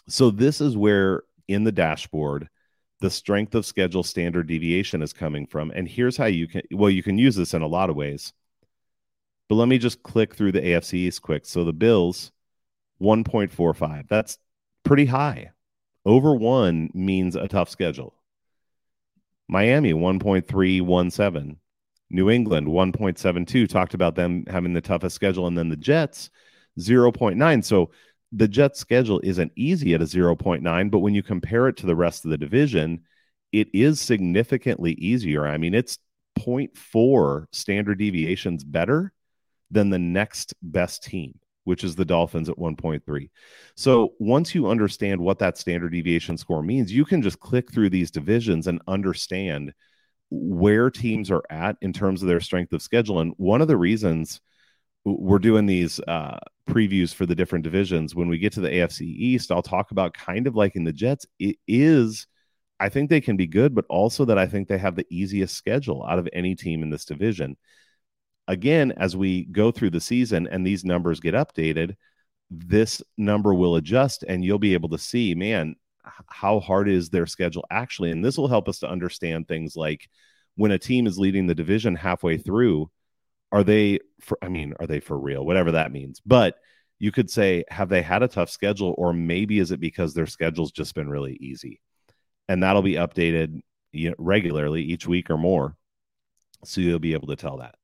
So, 0.08 0.30
this 0.30 0.60
is 0.60 0.76
where 0.76 1.22
in 1.48 1.64
the 1.64 1.72
dashboard, 1.72 2.48
the 3.00 3.10
strength 3.10 3.54
of 3.54 3.66
schedule 3.66 4.02
standard 4.02 4.46
deviation 4.46 5.02
is 5.02 5.12
coming 5.12 5.46
from. 5.46 5.70
And 5.70 5.88
here's 5.88 6.16
how 6.16 6.26
you 6.26 6.46
can, 6.46 6.62
well, 6.72 6.90
you 6.90 7.02
can 7.02 7.18
use 7.18 7.36
this 7.36 7.54
in 7.54 7.62
a 7.62 7.66
lot 7.66 7.90
of 7.90 7.96
ways. 7.96 8.32
But 9.48 9.56
let 9.56 9.68
me 9.68 9.78
just 9.78 10.02
click 10.02 10.34
through 10.34 10.52
the 10.52 10.60
AFC 10.60 10.94
East 10.94 11.22
quick. 11.22 11.46
So, 11.46 11.64
the 11.64 11.72
Bills, 11.72 12.32
1.45. 13.00 14.08
That's 14.08 14.38
pretty 14.84 15.06
high. 15.06 15.50
Over 16.04 16.34
one 16.34 16.90
means 16.94 17.34
a 17.34 17.48
tough 17.48 17.70
schedule. 17.70 18.14
Miami 19.48 19.92
1.317. 19.92 21.56
New 22.10 22.30
England 22.30 22.68
1.72. 22.68 23.68
Talked 23.68 23.94
about 23.94 24.14
them 24.14 24.44
having 24.46 24.72
the 24.72 24.80
toughest 24.80 25.16
schedule. 25.16 25.46
And 25.46 25.56
then 25.56 25.68
the 25.68 25.76
Jets 25.76 26.30
0.9. 26.78 27.64
So 27.64 27.90
the 28.34 28.48
Jets 28.48 28.80
schedule 28.80 29.20
isn't 29.22 29.52
easy 29.56 29.94
at 29.94 30.02
a 30.02 30.04
0.9, 30.04 30.90
but 30.90 30.98
when 30.98 31.14
you 31.14 31.22
compare 31.22 31.68
it 31.68 31.76
to 31.78 31.86
the 31.86 31.96
rest 31.96 32.24
of 32.24 32.30
the 32.30 32.38
division, 32.38 33.02
it 33.52 33.68
is 33.72 34.00
significantly 34.00 34.92
easier. 34.94 35.46
I 35.46 35.58
mean, 35.58 35.74
it's 35.74 35.98
0.4 36.38 37.46
standard 37.52 37.98
deviations 37.98 38.64
better 38.64 39.12
than 39.70 39.90
the 39.90 39.98
next 39.98 40.54
best 40.62 41.04
team 41.04 41.38
which 41.64 41.82
is 41.82 41.96
the 41.96 42.04
Dolphins 42.04 42.48
at 42.48 42.58
1.3. 42.58 43.30
So 43.74 44.12
once 44.18 44.54
you 44.54 44.68
understand 44.68 45.20
what 45.20 45.38
that 45.40 45.58
standard 45.58 45.92
deviation 45.92 46.38
score 46.38 46.62
means, 46.62 46.92
you 46.92 47.04
can 47.04 47.22
just 47.22 47.40
click 47.40 47.72
through 47.72 47.90
these 47.90 48.10
divisions 48.10 48.66
and 48.66 48.80
understand 48.86 49.72
where 50.30 50.90
teams 50.90 51.30
are 51.30 51.42
at 51.50 51.76
in 51.80 51.92
terms 51.92 52.22
of 52.22 52.28
their 52.28 52.40
strength 52.40 52.72
of 52.72 52.82
schedule. 52.82 53.20
And 53.20 53.34
one 53.36 53.62
of 53.62 53.68
the 53.68 53.76
reasons 53.76 54.40
we're 55.04 55.38
doing 55.38 55.66
these 55.66 56.00
uh, 56.00 56.38
previews 56.68 57.14
for 57.14 57.26
the 57.26 57.34
different 57.34 57.64
divisions, 57.64 58.14
when 58.14 58.28
we 58.28 58.38
get 58.38 58.52
to 58.54 58.60
the 58.60 58.70
AFC 58.70 59.02
East, 59.02 59.52
I'll 59.52 59.62
talk 59.62 59.90
about 59.90 60.14
kind 60.14 60.46
of 60.46 60.54
like 60.54 60.76
in 60.76 60.84
the 60.84 60.92
Jets, 60.92 61.26
it 61.38 61.56
is. 61.68 62.26
I 62.80 62.88
think 62.88 63.08
they 63.08 63.20
can 63.20 63.36
be 63.36 63.46
good, 63.46 63.74
but 63.74 63.84
also 63.88 64.24
that 64.24 64.38
I 64.38 64.46
think 64.46 64.66
they 64.68 64.78
have 64.78 64.96
the 64.96 65.06
easiest 65.08 65.56
schedule 65.56 66.04
out 66.04 66.18
of 66.18 66.28
any 66.32 66.54
team 66.54 66.82
in 66.82 66.90
this 66.90 67.04
division 67.04 67.56
again, 68.48 68.92
as 68.96 69.16
we 69.16 69.44
go 69.44 69.70
through 69.70 69.90
the 69.90 70.00
season 70.00 70.46
and 70.46 70.66
these 70.66 70.84
numbers 70.84 71.20
get 71.20 71.34
updated, 71.34 71.96
this 72.50 73.02
number 73.16 73.54
will 73.54 73.76
adjust 73.76 74.24
and 74.26 74.44
you'll 74.44 74.58
be 74.58 74.74
able 74.74 74.90
to 74.90 74.98
see, 74.98 75.34
man, 75.34 75.76
how 76.28 76.60
hard 76.60 76.88
is 76.88 77.08
their 77.08 77.26
schedule 77.26 77.64
actually? 77.70 78.10
And 78.10 78.24
this 78.24 78.36
will 78.36 78.48
help 78.48 78.68
us 78.68 78.80
to 78.80 78.90
understand 78.90 79.48
things 79.48 79.74
like 79.76 80.08
when 80.56 80.70
a 80.70 80.78
team 80.78 81.06
is 81.06 81.18
leading 81.18 81.46
the 81.46 81.54
division 81.54 81.96
halfway 81.96 82.36
through, 82.36 82.90
are 83.54 83.62
they 83.62 84.00
for, 84.20 84.36
I 84.42 84.48
mean, 84.48 84.74
are 84.80 84.86
they 84.86 84.98
for 84.98 85.16
real? 85.16 85.46
Whatever 85.46 85.72
that 85.72 85.92
means. 85.92 86.20
But 86.26 86.56
you 86.98 87.12
could 87.12 87.30
say, 87.30 87.64
have 87.68 87.88
they 87.88 88.02
had 88.02 88.24
a 88.24 88.28
tough 88.28 88.50
schedule? 88.50 88.96
Or 88.98 89.12
maybe 89.12 89.60
is 89.60 89.70
it 89.70 89.78
because 89.78 90.12
their 90.12 90.26
schedule's 90.26 90.72
just 90.72 90.94
been 90.94 91.08
really 91.08 91.36
easy? 91.40 91.80
And 92.48 92.62
that'll 92.62 92.82
be 92.82 92.94
updated 92.94 93.60
regularly 94.18 94.82
each 94.82 95.06
week 95.06 95.30
or 95.30 95.38
more. 95.38 95.76
So 96.64 96.80
you'll 96.80 96.98
be 96.98 97.12
able 97.12 97.28
to 97.28 97.36
tell 97.36 97.58
that. 97.58 97.76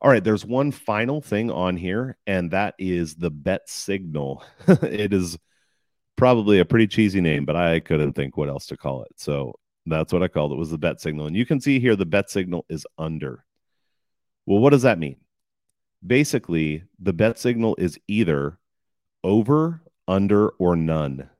All 0.00 0.10
right, 0.10 0.22
there's 0.22 0.44
one 0.44 0.70
final 0.70 1.20
thing 1.20 1.50
on 1.50 1.76
here, 1.76 2.16
and 2.26 2.50
that 2.52 2.74
is 2.78 3.16
the 3.16 3.30
bet 3.30 3.68
signal. 3.68 4.44
it 4.68 5.12
is 5.12 5.36
probably 6.16 6.60
a 6.60 6.64
pretty 6.64 6.86
cheesy 6.86 7.20
name, 7.20 7.44
but 7.44 7.56
I 7.56 7.80
couldn't 7.80 8.12
think 8.12 8.36
what 8.36 8.48
else 8.48 8.66
to 8.66 8.76
call 8.76 9.02
it. 9.02 9.12
So 9.16 9.54
that's 9.86 10.12
what 10.12 10.22
I 10.22 10.28
called 10.28 10.52
it 10.52 10.58
was 10.58 10.70
the 10.70 10.78
bet 10.78 11.00
signal. 11.00 11.26
And 11.26 11.36
you 11.36 11.44
can 11.44 11.60
see 11.60 11.80
here 11.80 11.96
the 11.96 12.06
bet 12.06 12.30
signal 12.30 12.64
is 12.68 12.86
under. 12.98 13.44
Well, 14.46 14.58
what 14.60 14.70
does 14.70 14.82
that 14.82 14.98
mean? 14.98 15.16
Basically, 16.04 16.84
the 16.98 17.12
bet 17.12 17.38
signal 17.38 17.76
is 17.78 17.98
either 18.08 18.58
over, 19.22 19.82
under, 20.08 20.48
or 20.50 20.74
none. 20.76 21.30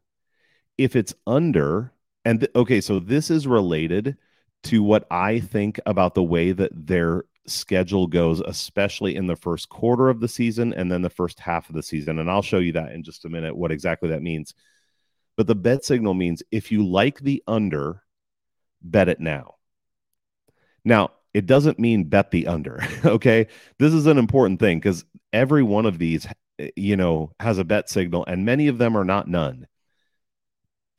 If 0.79 0.95
it's 0.95 1.15
under, 1.27 1.93
and 2.25 2.41
th- 2.41 2.53
okay, 2.55 2.81
so 2.81 3.01
this 3.01 3.31
is 3.31 3.47
related 3.47 4.17
to 4.65 4.83
what 4.83 5.07
I 5.11 5.41
think 5.41 5.81
about 5.87 6.15
the 6.15 6.23
way 6.23 6.53
that 6.53 6.87
their 6.87 7.25
schedule 7.47 8.07
goes, 8.07 8.41
especially 8.41 9.17
in 9.17 9.27
the 9.27 9.37
first 9.37 9.69
quarter 9.69 10.09
of 10.09 10.21
the 10.21 10.29
season 10.29 10.73
and 10.73 10.91
then 10.91 11.03
the 11.03 11.11
first 11.11 11.41
half 11.41 11.69
of 11.69 11.75
the 11.75 11.83
season. 11.83 12.21
And 12.21 12.31
I'll 12.31 12.43
show 12.43 12.59
you 12.59 12.73
that 12.73 12.93
in 12.93 13.03
just 13.03 13.25
a 13.25 13.29
minute, 13.29 13.57
what 13.57 13.73
exactly 13.73 14.11
that 14.11 14.23
means. 14.23 14.55
But 15.37 15.49
the 15.49 15.57
bet 15.57 15.85
signal 15.85 16.15
means 16.15 16.43
if 16.53 16.71
you 16.71 16.87
like 16.87 17.19
the 17.19 17.43
under, 17.49 18.03
bet 18.81 19.09
it 19.09 19.19
now. 19.19 19.57
Now, 20.85 21.11
it 21.35 21.47
doesn't 21.47 21.79
mean 21.79 22.05
bet 22.05 22.31
the 22.31 22.47
under. 22.47 22.85
Okay. 23.05 23.49
This 23.79 23.93
is 23.93 24.07
an 24.07 24.19
important 24.19 24.61
thing 24.61 24.79
because 24.79 25.05
every 25.33 25.63
one 25.63 25.87
of 25.87 25.99
these, 25.99 26.27
eh, 26.59 26.71
you 26.77 26.97
know, 26.97 27.33
has 27.41 27.59
a 27.59 27.65
bet 27.65 27.89
signal 27.91 28.25
and 28.27 28.45
many 28.45 28.69
of 28.69 28.79
them 28.79 28.97
are 28.97 29.05
not 29.05 29.29
none. 29.29 29.67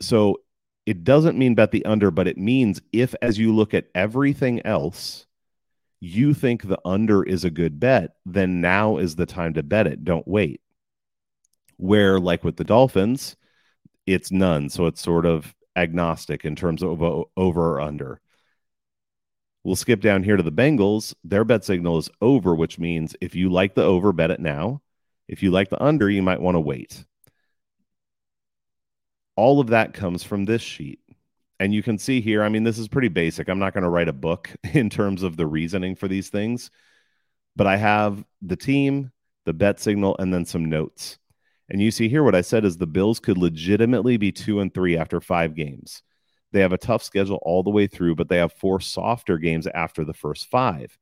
So 0.02 0.42
it 0.86 1.04
doesn't 1.04 1.38
mean 1.38 1.56
bet 1.56 1.72
the 1.72 1.86
under, 1.86 2.12
but 2.12 2.28
it 2.28 2.38
means 2.38 2.82
if, 2.92 3.16
as 3.22 3.38
you 3.40 3.56
look 3.56 3.74
at 3.74 3.88
everything 3.96 4.66
else, 4.66 5.26
you 6.02 6.34
think 6.34 6.64
the 6.64 6.80
under 6.84 7.24
is 7.24 7.46
a 7.46 7.50
good 7.50 7.80
bet, 7.80 8.16
then 8.26 8.60
now 8.60 8.98
is 8.98 9.16
the 9.16 9.26
time 9.26 9.54
to 9.54 9.64
bet 9.64 9.88
it. 9.88 10.04
Don't 10.04 10.28
wait. 10.28 10.62
Where, 11.78 12.20
like 12.20 12.44
with 12.44 12.58
the 12.58 12.66
Dolphins, 12.66 13.38
it's 14.06 14.32
none. 14.32 14.70
So 14.70 14.88
it's 14.88 15.02
sort 15.02 15.26
of 15.26 15.56
agnostic 15.76 16.44
in 16.44 16.56
terms 16.56 16.84
of 16.84 17.02
over 17.02 17.76
or 17.76 17.82
under. 17.82 18.20
We'll 19.64 19.76
skip 19.76 20.02
down 20.02 20.24
here 20.24 20.36
to 20.36 20.44
the 20.44 20.52
Bengals. 20.52 21.14
Their 21.24 21.46
bet 21.46 21.64
signal 21.64 21.98
is 21.98 22.10
over, 22.22 22.54
which 22.54 22.80
means 22.80 23.16
if 23.22 23.34
you 23.34 23.50
like 23.50 23.76
the 23.76 23.84
over, 23.84 24.12
bet 24.12 24.32
it 24.32 24.40
now. 24.40 24.82
If 25.28 25.42
you 25.42 25.52
like 25.52 25.70
the 25.70 25.82
under, 25.82 26.10
you 26.10 26.22
might 26.22 26.42
want 26.42 26.56
to 26.56 26.60
wait. 26.60 27.06
All 29.36 29.60
of 29.60 29.68
that 29.68 29.94
comes 29.94 30.24
from 30.24 30.46
this 30.46 30.62
sheet. 30.62 31.00
And 31.60 31.74
you 31.74 31.82
can 31.82 31.98
see 31.98 32.20
here, 32.20 32.44
I 32.44 32.50
mean, 32.50 32.64
this 32.64 32.78
is 32.78 32.90
pretty 32.90 33.08
basic. 33.08 33.48
I'm 33.48 33.60
not 33.60 33.74
going 33.74 33.84
to 33.84 33.90
write 33.90 34.10
a 34.10 34.14
book 34.14 34.50
in 34.74 34.90
terms 34.90 35.24
of 35.24 35.38
the 35.38 35.48
reasoning 35.48 35.96
for 35.96 36.10
these 36.10 36.30
things, 36.30 36.70
but 37.56 37.68
I 37.68 37.78
have 37.78 38.24
the 38.42 38.58
team, 38.58 39.12
the 39.46 39.54
bet 39.54 39.80
signal, 39.80 40.18
and 40.20 40.34
then 40.34 40.46
some 40.46 40.66
notes. 40.66 41.18
And 41.70 41.82
you 41.82 41.90
see 41.90 42.10
here 42.10 42.24
what 42.24 42.36
I 42.36 42.42
said 42.42 42.66
is 42.66 42.78
the 42.78 42.86
Bills 42.86 43.20
could 43.20 43.38
legitimately 43.38 44.18
be 44.18 44.32
two 44.32 44.60
and 44.60 44.74
three 44.74 44.98
after 44.98 45.22
five 45.22 45.56
games. 45.56 46.04
They 46.54 46.62
have 46.62 46.72
a 46.72 46.78
tough 46.78 47.04
schedule 47.04 47.40
all 47.42 47.64
the 47.64 47.72
way 47.72 47.88
through, 47.88 48.16
but 48.16 48.30
they 48.30 48.38
have 48.38 48.54
four 48.54 48.80
softer 48.80 49.40
games 49.40 49.66
after 49.68 50.06
the 50.06 50.14
first 50.14 50.46
five. 50.46 50.98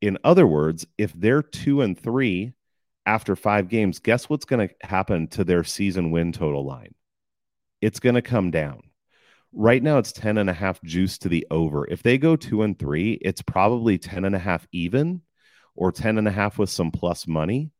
In 0.00 0.18
other 0.24 0.46
words, 0.46 0.84
if 0.98 1.12
they're 1.12 1.42
two 1.42 1.80
and 1.80 1.98
three 1.98 2.52
after 3.06 3.36
five 3.36 3.68
games, 3.68 4.00
guess 4.00 4.28
what's 4.28 4.44
going 4.44 4.68
to 4.68 4.74
happen 4.86 5.28
to 5.28 5.44
their 5.44 5.62
season 5.62 6.10
win 6.10 6.32
total 6.32 6.66
line? 6.66 6.94
It's 7.80 8.00
going 8.00 8.16
to 8.16 8.22
come 8.22 8.50
down. 8.50 8.82
Right 9.52 9.82
now 9.82 9.98
it's 9.98 10.12
10 10.12 10.38
and 10.38 10.50
a 10.50 10.54
half 10.54 10.82
juice 10.82 11.18
to 11.18 11.28
the 11.28 11.46
over. 11.52 11.86
If 11.86 12.02
they 12.02 12.18
go 12.18 12.34
two 12.34 12.62
and 12.62 12.76
three, 12.76 13.12
it's 13.22 13.42
probably 13.42 13.96
10 13.96 14.24
and 14.24 14.34
a 14.34 14.40
half 14.40 14.66
even 14.72 15.22
or 15.76 15.92
10 15.92 16.18
and 16.18 16.26
a 16.26 16.32
half 16.32 16.58
with 16.58 16.68
some 16.68 16.90
plus 16.90 17.28
money. 17.28 17.70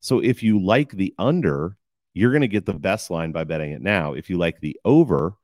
So 0.00 0.20
if 0.20 0.42
you 0.42 0.62
like 0.62 0.90
the 0.90 1.14
under, 1.18 1.78
you're 2.12 2.30
going 2.30 2.42
to 2.42 2.48
get 2.48 2.66
the 2.66 2.74
best 2.74 3.10
line 3.10 3.32
by 3.32 3.44
betting 3.44 3.72
it 3.72 3.80
now. 3.80 4.12
If 4.12 4.28
you 4.28 4.36
like 4.36 4.60
the 4.60 4.78
over, 4.84 5.34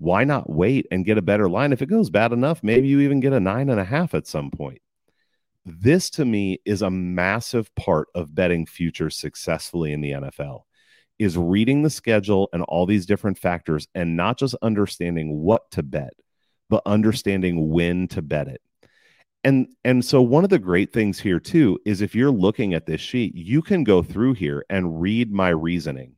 why 0.00 0.24
not 0.24 0.48
wait 0.48 0.86
and 0.90 1.04
get 1.04 1.18
a 1.18 1.22
better 1.22 1.48
line? 1.48 1.72
If 1.72 1.82
it 1.82 1.90
goes 1.90 2.08
bad 2.08 2.32
enough, 2.32 2.62
maybe 2.62 2.88
you 2.88 3.00
even 3.00 3.20
get 3.20 3.34
a 3.34 3.40
nine 3.40 3.68
and 3.68 3.78
a 3.78 3.84
half 3.84 4.14
at 4.14 4.26
some 4.26 4.50
point. 4.50 4.80
This 5.66 6.08
to 6.10 6.24
me 6.24 6.58
is 6.64 6.80
a 6.80 6.90
massive 6.90 7.72
part 7.74 8.08
of 8.14 8.34
betting 8.34 8.64
futures 8.64 9.16
successfully 9.18 9.92
in 9.92 10.00
the 10.00 10.12
NFL 10.12 10.62
is 11.18 11.36
reading 11.36 11.82
the 11.82 11.90
schedule 11.90 12.48
and 12.54 12.62
all 12.62 12.86
these 12.86 13.04
different 13.04 13.36
factors 13.36 13.86
and 13.94 14.16
not 14.16 14.38
just 14.38 14.54
understanding 14.62 15.36
what 15.36 15.70
to 15.70 15.82
bet, 15.82 16.14
but 16.70 16.82
understanding 16.86 17.68
when 17.68 18.08
to 18.08 18.22
bet 18.22 18.48
it. 18.48 18.62
And 19.44 19.68
and 19.84 20.02
so 20.02 20.22
one 20.22 20.44
of 20.44 20.50
the 20.50 20.58
great 20.58 20.94
things 20.94 21.20
here 21.20 21.40
too 21.40 21.78
is 21.84 22.00
if 22.00 22.14
you're 22.14 22.30
looking 22.30 22.72
at 22.72 22.86
this 22.86 23.02
sheet, 23.02 23.34
you 23.34 23.60
can 23.60 23.84
go 23.84 24.02
through 24.02 24.32
here 24.34 24.64
and 24.70 25.00
read 25.02 25.30
my 25.30 25.50
reasoning 25.50 26.16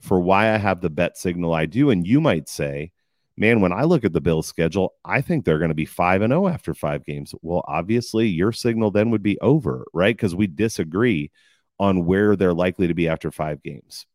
for 0.00 0.20
why 0.20 0.52
I 0.52 0.56
have 0.56 0.80
the 0.80 0.90
bet 0.90 1.16
signal 1.16 1.54
I 1.54 1.66
do 1.66 1.90
and 1.90 2.04
you 2.04 2.20
might 2.20 2.48
say, 2.48 2.90
man, 3.36 3.60
when 3.60 3.72
I 3.72 3.84
look 3.84 4.04
at 4.04 4.12
the 4.12 4.20
Bills 4.20 4.46
schedule, 4.46 4.94
I 5.04 5.20
think 5.20 5.44
they're 5.44 5.58
going 5.58 5.70
to 5.70 5.74
be 5.74 5.84
5 5.84 6.22
and 6.22 6.30
0 6.30 6.48
after 6.48 6.74
5 6.74 7.04
games. 7.04 7.34
Well, 7.42 7.64
obviously, 7.66 8.28
your 8.28 8.52
signal 8.52 8.90
then 8.90 9.10
would 9.10 9.22
be 9.22 9.40
over, 9.40 9.86
right? 9.92 10.16
Because 10.16 10.34
we 10.34 10.46
disagree 10.46 11.30
on 11.78 12.06
where 12.06 12.36
they're 12.36 12.54
likely 12.54 12.88
to 12.88 12.94
be 12.94 13.08
after 13.08 13.30
5 13.30 13.62
games. 13.62 14.06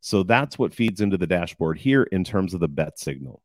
So 0.00 0.22
that's 0.22 0.58
what 0.58 0.74
feeds 0.74 1.00
into 1.00 1.16
the 1.16 1.26
dashboard 1.26 1.78
here 1.78 2.02
in 2.02 2.24
terms 2.24 2.52
of 2.52 2.60
the 2.60 2.68
bet 2.68 2.98
signal. 2.98 3.40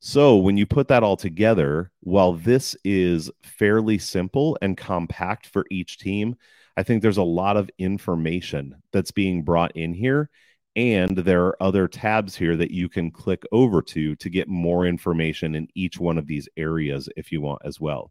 So 0.00 0.38
when 0.38 0.56
you 0.56 0.66
put 0.66 0.88
that 0.88 1.04
all 1.04 1.16
together, 1.16 1.92
while 2.00 2.32
this 2.32 2.76
is 2.84 3.30
fairly 3.44 3.98
simple 3.98 4.58
and 4.60 4.76
compact 4.76 5.46
for 5.46 5.64
each 5.70 5.98
team, 5.98 6.34
I 6.76 6.82
think 6.82 7.02
there's 7.02 7.18
a 7.18 7.22
lot 7.22 7.56
of 7.56 7.70
information 7.78 8.82
that's 8.92 9.12
being 9.12 9.44
brought 9.44 9.76
in 9.76 9.94
here 9.94 10.28
and 10.74 11.16
there 11.18 11.44
are 11.44 11.62
other 11.62 11.86
tabs 11.86 12.34
here 12.34 12.56
that 12.56 12.70
you 12.70 12.88
can 12.88 13.10
click 13.10 13.42
over 13.52 13.82
to 13.82 14.16
to 14.16 14.30
get 14.30 14.48
more 14.48 14.86
information 14.86 15.54
in 15.54 15.68
each 15.74 15.98
one 15.98 16.18
of 16.18 16.26
these 16.26 16.48
areas 16.56 17.08
if 17.16 17.30
you 17.30 17.40
want 17.40 17.62
as 17.64 17.78
well. 17.78 18.10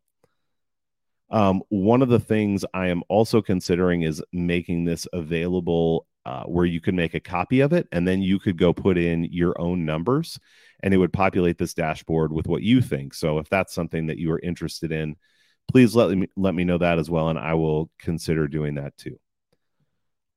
Um, 1.32 1.64
one 1.70 2.02
of 2.02 2.10
the 2.10 2.20
things 2.20 2.66
I 2.74 2.88
am 2.88 3.04
also 3.08 3.42
considering 3.42 4.02
is 4.02 4.22
making 4.34 4.84
this 4.84 5.08
available 5.14 6.06
uh, 6.26 6.44
where 6.44 6.66
you 6.66 6.82
can 6.82 6.96
make 6.96 7.14
a 7.16 7.20
copy 7.20 7.62
of 7.62 7.74
it 7.74 7.88
and 7.92 8.08
then 8.08 8.22
you 8.22 8.38
could 8.38 8.58
go 8.58 8.74
put 8.74 8.98
in 8.98 9.24
your 9.24 9.60
own 9.60 9.86
numbers 9.86 10.40
and 10.84 10.94
it 10.94 10.98
would 10.98 11.14
populate 11.14 11.58
this 11.58 11.74
dashboard 11.74 12.32
with 12.32 12.48
what 12.48 12.62
you 12.62 12.82
think. 12.82 13.14
So 13.14 13.40
if 13.40 13.50
that's 13.50 13.74
something 13.74 14.08
that 14.08 14.18
you 14.18 14.32
are 14.32 14.40
interested 14.40 14.92
in, 14.92 15.16
please 15.72 15.96
let 15.96 16.16
me 16.16 16.28
let 16.36 16.54
me 16.54 16.64
know 16.64 16.78
that 16.78 17.00
as 17.00 17.10
well 17.10 17.30
and 17.30 17.40
I 17.40 17.54
will 17.56 17.90
consider 17.98 18.48
doing 18.48 18.76
that 18.76 18.96
too. 18.98 19.18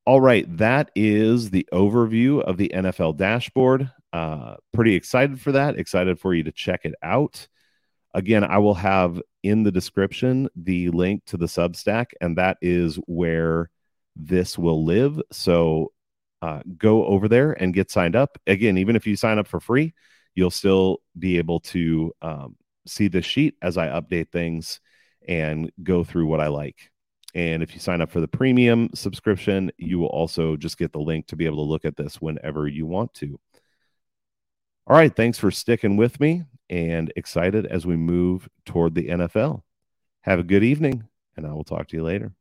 All 0.05 0.21
right, 0.21 0.45
that 0.57 0.91
is 0.95 1.49
the 1.49 1.67
overview 1.73 2.39
of 2.43 2.57
the 2.57 2.71
NFL 2.71 3.17
dashboard. 3.17 3.91
Uh, 4.13 4.55
pretty 4.71 4.93
excited 4.93 5.41
for 5.41 5.53
that. 5.53 5.79
Excited 5.79 6.19
for 6.19 6.31
you 6.35 6.43
to 6.43 6.51
check 6.51 6.85
it 6.85 6.93
out. 7.01 7.47
Again, 8.13 8.43
I 8.43 8.59
will 8.59 8.75
have 8.75 9.19
in 9.41 9.63
the 9.63 9.71
description 9.71 10.47
the 10.55 10.89
link 10.91 11.23
to 11.25 11.37
the 11.37 11.47
Substack, 11.47 12.11
and 12.21 12.37
that 12.37 12.57
is 12.61 12.97
where 13.07 13.71
this 14.15 14.59
will 14.59 14.85
live. 14.85 15.19
So 15.31 15.91
uh, 16.39 16.61
go 16.77 17.05
over 17.07 17.27
there 17.27 17.53
and 17.53 17.73
get 17.73 17.89
signed 17.89 18.15
up. 18.15 18.37
Again, 18.45 18.77
even 18.77 18.95
if 18.95 19.07
you 19.07 19.15
sign 19.15 19.39
up 19.39 19.47
for 19.47 19.59
free, 19.59 19.95
you'll 20.35 20.51
still 20.51 20.99
be 21.17 21.39
able 21.39 21.61
to 21.61 22.13
um, 22.21 22.55
see 22.85 23.07
the 23.07 23.23
sheet 23.23 23.55
as 23.59 23.75
I 23.75 23.87
update 23.87 24.31
things 24.31 24.79
and 25.27 25.71
go 25.81 26.03
through 26.03 26.27
what 26.27 26.41
I 26.41 26.49
like. 26.49 26.91
And 27.35 27.61
if 27.61 27.73
you 27.73 27.81
sign 27.81 28.01
up 28.01 28.09
for 28.09 28.21
the 28.21 28.27
premium 28.29 28.89
subscription, 28.95 29.69
you 29.77 29.99
will 29.99 30.07
also 30.07 30.55
just 30.55 30.77
get 30.77 30.93
the 30.93 30.99
link 30.99 31.27
to 31.27 31.35
be 31.35 31.45
able 31.45 31.57
to 31.57 31.69
look 31.69 31.83
at 31.83 31.97
this 31.97 32.21
whenever 32.21 32.65
you 32.67 32.85
want 32.85 33.13
to. 33.15 33.37
All 34.87 34.95
right. 34.95 35.13
Thanks 35.13 35.37
for 35.37 35.51
sticking 35.51 35.97
with 35.97 36.19
me 36.19 36.43
and 36.69 37.11
excited 37.17 37.65
as 37.65 37.85
we 37.85 37.97
move 37.97 38.47
toward 38.65 38.95
the 38.95 39.09
NFL. 39.09 39.63
Have 40.21 40.39
a 40.39 40.43
good 40.43 40.63
evening, 40.63 41.03
and 41.35 41.45
I 41.45 41.51
will 41.51 41.65
talk 41.65 41.89
to 41.89 41.97
you 41.97 42.03
later. 42.03 42.33